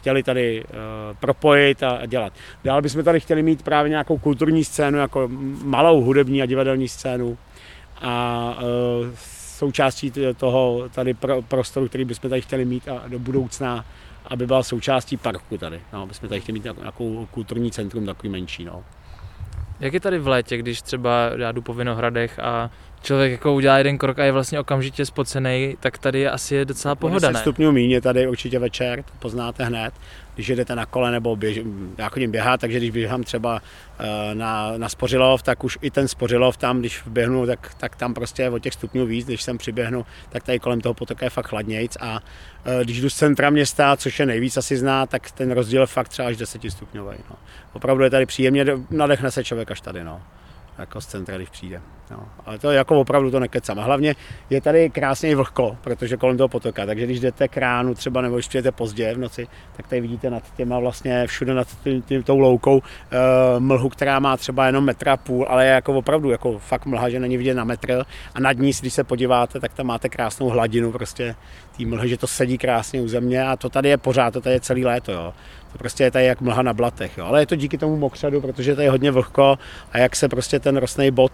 chtěli 0.00 0.22
tady 0.22 0.64
uh, 0.64 1.16
propojit 1.20 1.82
a, 1.82 2.06
dělat. 2.06 2.32
Dál 2.64 2.82
bychom 2.82 3.04
tady 3.04 3.20
chtěli 3.20 3.42
mít 3.42 3.62
právě 3.62 3.90
nějakou 3.90 4.18
kulturní 4.18 4.64
scénu, 4.64 4.98
jako 4.98 5.28
malou 5.64 6.00
hudební 6.00 6.42
a 6.42 6.46
divadelní 6.46 6.88
scénu 6.88 7.38
a 8.00 8.54
uh, 8.56 9.08
součástí 9.60 10.12
toho 10.36 10.88
tady 10.94 11.14
pro, 11.14 11.42
prostoru, 11.42 11.88
který 11.88 12.04
bychom 12.04 12.30
tady 12.30 12.42
chtěli 12.42 12.64
mít 12.64 12.88
a 12.88 13.08
do 13.08 13.18
budoucna, 13.18 13.84
aby 14.24 14.46
byla 14.46 14.62
součástí 14.62 15.16
parku 15.16 15.58
tady. 15.58 15.80
No, 15.92 16.06
bychom 16.06 16.28
tady 16.28 16.40
chtěli 16.40 16.58
mít 16.58 16.76
nějakou 16.78 17.28
kulturní 17.30 17.70
centrum 17.70 18.06
takový 18.06 18.28
menší. 18.28 18.64
No. 18.64 18.84
Jak 19.80 19.94
je 19.94 20.00
tady 20.00 20.18
v 20.18 20.28
létě, 20.28 20.56
když 20.56 20.82
třeba 20.82 21.30
já 21.36 21.52
jdu 21.52 21.62
po 21.62 21.74
Vinohradech 21.74 22.38
a 22.38 22.70
člověk 23.02 23.32
jako 23.32 23.54
udělá 23.54 23.78
jeden 23.78 23.98
krok 23.98 24.18
a 24.18 24.24
je 24.24 24.32
vlastně 24.32 24.60
okamžitě 24.60 25.06
spocený, 25.06 25.76
tak 25.80 25.98
tady 25.98 26.28
asi 26.28 26.54
je 26.54 26.64
docela 26.64 26.94
pohoda, 26.94 27.30
ne? 27.30 27.40
stupňů 27.40 27.72
míň 27.72 28.00
tady 28.00 28.26
určitě 28.26 28.58
večer, 28.58 29.02
to 29.02 29.12
poznáte 29.18 29.64
hned 29.64 29.92
když 30.40 30.48
jedete 30.48 30.76
na 30.76 30.86
kole 30.86 31.10
nebo 31.10 31.36
běž, 31.36 31.60
já 31.98 32.08
chodím 32.08 32.30
běhat, 32.30 32.60
takže 32.60 32.78
když 32.78 32.90
běhám 32.90 33.22
třeba 33.22 33.62
eh, 33.98 34.34
na, 34.34 34.72
na 34.76 34.88
Spořilov, 34.88 35.42
tak 35.42 35.64
už 35.64 35.78
i 35.80 35.90
ten 35.90 36.08
Spořilov 36.08 36.56
tam, 36.56 36.80
když 36.80 37.02
běhnu, 37.06 37.46
tak, 37.46 37.74
tak 37.74 37.96
tam 37.96 38.14
prostě 38.14 38.42
je 38.42 38.50
o 38.50 38.58
těch 38.58 38.74
stupňů 38.74 39.06
víc, 39.06 39.26
když 39.26 39.42
sem 39.42 39.58
přiběhnu, 39.58 40.06
tak 40.28 40.42
tady 40.42 40.58
kolem 40.58 40.80
toho 40.80 40.94
potoka 40.94 41.26
je 41.26 41.30
fakt 41.30 41.46
chladnějc 41.46 41.96
a 42.00 42.20
eh, 42.64 42.84
když 42.84 43.00
jdu 43.00 43.10
z 43.10 43.14
centra 43.14 43.50
města, 43.50 43.96
což 43.96 44.20
je 44.20 44.26
nejvíc 44.26 44.56
asi 44.56 44.76
zná, 44.76 45.06
tak 45.06 45.30
ten 45.30 45.52
rozdíl 45.52 45.80
je 45.80 45.86
fakt 45.86 46.08
třeba 46.08 46.28
až 46.28 46.36
10 46.36 46.62
stupňový. 46.68 47.16
No. 47.30 47.36
Opravdu 47.72 48.04
je 48.04 48.10
tady 48.10 48.26
příjemně, 48.26 48.66
nadechne 48.90 49.30
se 49.30 49.44
člověk 49.44 49.70
až 49.70 49.80
tady. 49.80 50.04
No 50.04 50.20
jako 50.80 51.00
z 51.00 51.06
centra, 51.06 51.36
když 51.36 51.48
přijde. 51.48 51.80
No. 52.10 52.28
Ale 52.46 52.58
to 52.58 52.70
jako 52.70 53.00
opravdu 53.00 53.30
to 53.30 53.40
nekecám. 53.40 53.78
A 53.78 53.82
hlavně 53.82 54.14
je 54.50 54.60
tady 54.60 54.90
krásně 54.90 55.36
vlhko, 55.36 55.76
protože 55.80 56.16
kolem 56.16 56.36
toho 56.36 56.48
potoka, 56.48 56.86
takže 56.86 57.04
když 57.04 57.20
jdete 57.20 57.48
k 57.48 57.56
ránu 57.56 57.94
třeba 57.94 58.20
nebo 58.20 58.36
když 58.36 58.48
přijete 58.48 58.72
pozdě 58.72 59.14
v 59.14 59.18
noci, 59.18 59.48
tak 59.76 59.88
tady 59.88 60.00
vidíte 60.00 60.30
nad 60.30 60.42
těma 60.56 60.78
vlastně 60.78 61.26
všude 61.26 61.54
nad 61.54 61.68
tím, 61.84 62.02
tím 62.02 62.22
tou 62.22 62.38
loukou 62.38 62.76
uh, 62.76 62.82
mlhu, 63.58 63.88
která 63.88 64.18
má 64.20 64.36
třeba 64.36 64.66
jenom 64.66 64.84
metra 64.84 65.16
půl, 65.16 65.46
ale 65.48 65.66
je 65.66 65.70
jako 65.70 65.94
opravdu 65.94 66.30
jako 66.30 66.58
fakt 66.58 66.86
mlha, 66.86 67.08
že 67.08 67.20
není 67.20 67.36
vidět 67.36 67.54
na 67.54 67.64
metr 67.64 68.04
a 68.34 68.40
nad 68.40 68.52
ní, 68.52 68.72
když 68.80 68.94
se 68.94 69.04
podíváte, 69.04 69.60
tak 69.60 69.74
tam 69.74 69.86
máte 69.86 70.08
krásnou 70.08 70.48
hladinu 70.48 70.92
prostě 70.92 71.34
té 71.76 71.86
mlhy, 71.86 72.08
že 72.08 72.16
to 72.16 72.26
sedí 72.26 72.58
krásně 72.58 73.00
u 73.00 73.08
země 73.08 73.44
a 73.44 73.56
to 73.56 73.68
tady 73.68 73.88
je 73.88 73.96
pořád, 73.96 74.30
to 74.30 74.40
tady 74.40 74.54
je 74.56 74.60
celý 74.60 74.84
léto. 74.84 75.12
Jo. 75.12 75.34
To 75.72 75.78
prostě 75.78 76.04
je 76.04 76.10
tady 76.10 76.24
jak 76.24 76.40
mlha 76.40 76.62
na 76.62 76.72
blatech. 76.72 77.18
Jo. 77.18 77.24
Ale 77.24 77.42
je 77.42 77.46
to 77.46 77.56
díky 77.56 77.78
tomu 77.78 77.96
mokřadu, 77.96 78.40
protože 78.40 78.74
tady 78.74 78.86
je 78.86 78.90
hodně 78.90 79.10
vlhko 79.10 79.58
a 79.92 79.98
jak 79.98 80.16
se 80.16 80.28
prostě 80.28 80.58
ten 80.58 80.76
rostný 80.76 81.10
bod 81.10 81.32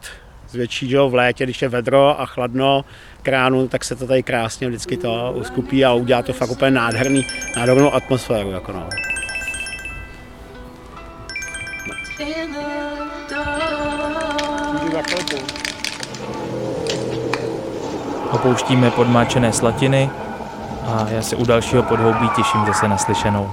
zvětší 0.49 0.89
že 0.89 1.01
v 1.01 1.15
létě, 1.15 1.45
když 1.45 1.63
je 1.63 1.69
vedro 1.69 2.21
a 2.21 2.27
chladno 2.27 2.85
kránu, 3.23 3.69
tak 3.69 3.85
se 3.85 3.97
to 3.97 4.07
tady 4.07 4.23
krásně 4.23 4.69
vždycky 4.69 4.97
to 4.97 5.35
uskupí 5.37 5.85
a 5.85 5.93
udělá 5.93 6.23
to 6.23 6.33
fakt 6.33 6.51
úplně 6.51 6.71
nádherný, 6.71 7.27
nádhernou 7.57 7.95
atmosféru. 7.95 8.51
Jako 8.51 8.73
no. 8.73 8.89
Opouštíme 18.33 18.91
podmáčené 18.91 19.53
slatiny 19.53 20.11
a 20.87 21.07
já 21.11 21.23
se 21.23 21.37
u 21.37 21.45
dalšího 21.45 21.83
podhoubí 21.83 22.29
těším 22.37 22.67
zase 22.67 22.89
na 22.89 22.99
slyšenou. 22.99 23.51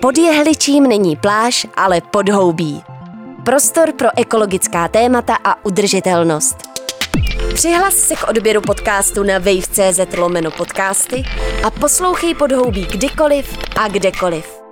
Pod 0.00 0.18
jehličím 0.18 0.82
není 0.82 1.16
pláž, 1.16 1.66
ale 1.76 2.00
podhoubí. 2.00 2.82
Prostor 3.44 3.92
pro 3.92 4.08
ekologická 4.16 4.88
témata 4.88 5.36
a 5.44 5.64
udržitelnost. 5.64 6.56
Přihlas 7.54 7.94
se 7.94 8.16
k 8.16 8.28
odběru 8.28 8.60
podcastu 8.60 9.22
na 9.22 9.38
wave.cz 9.38 10.16
lomeno 10.18 10.50
podcasty 10.50 11.24
a 11.64 11.70
poslouchej 11.70 12.34
podhoubí 12.34 12.86
kdykoliv 12.86 13.58
a 13.76 13.88
kdekoliv. 13.88 14.63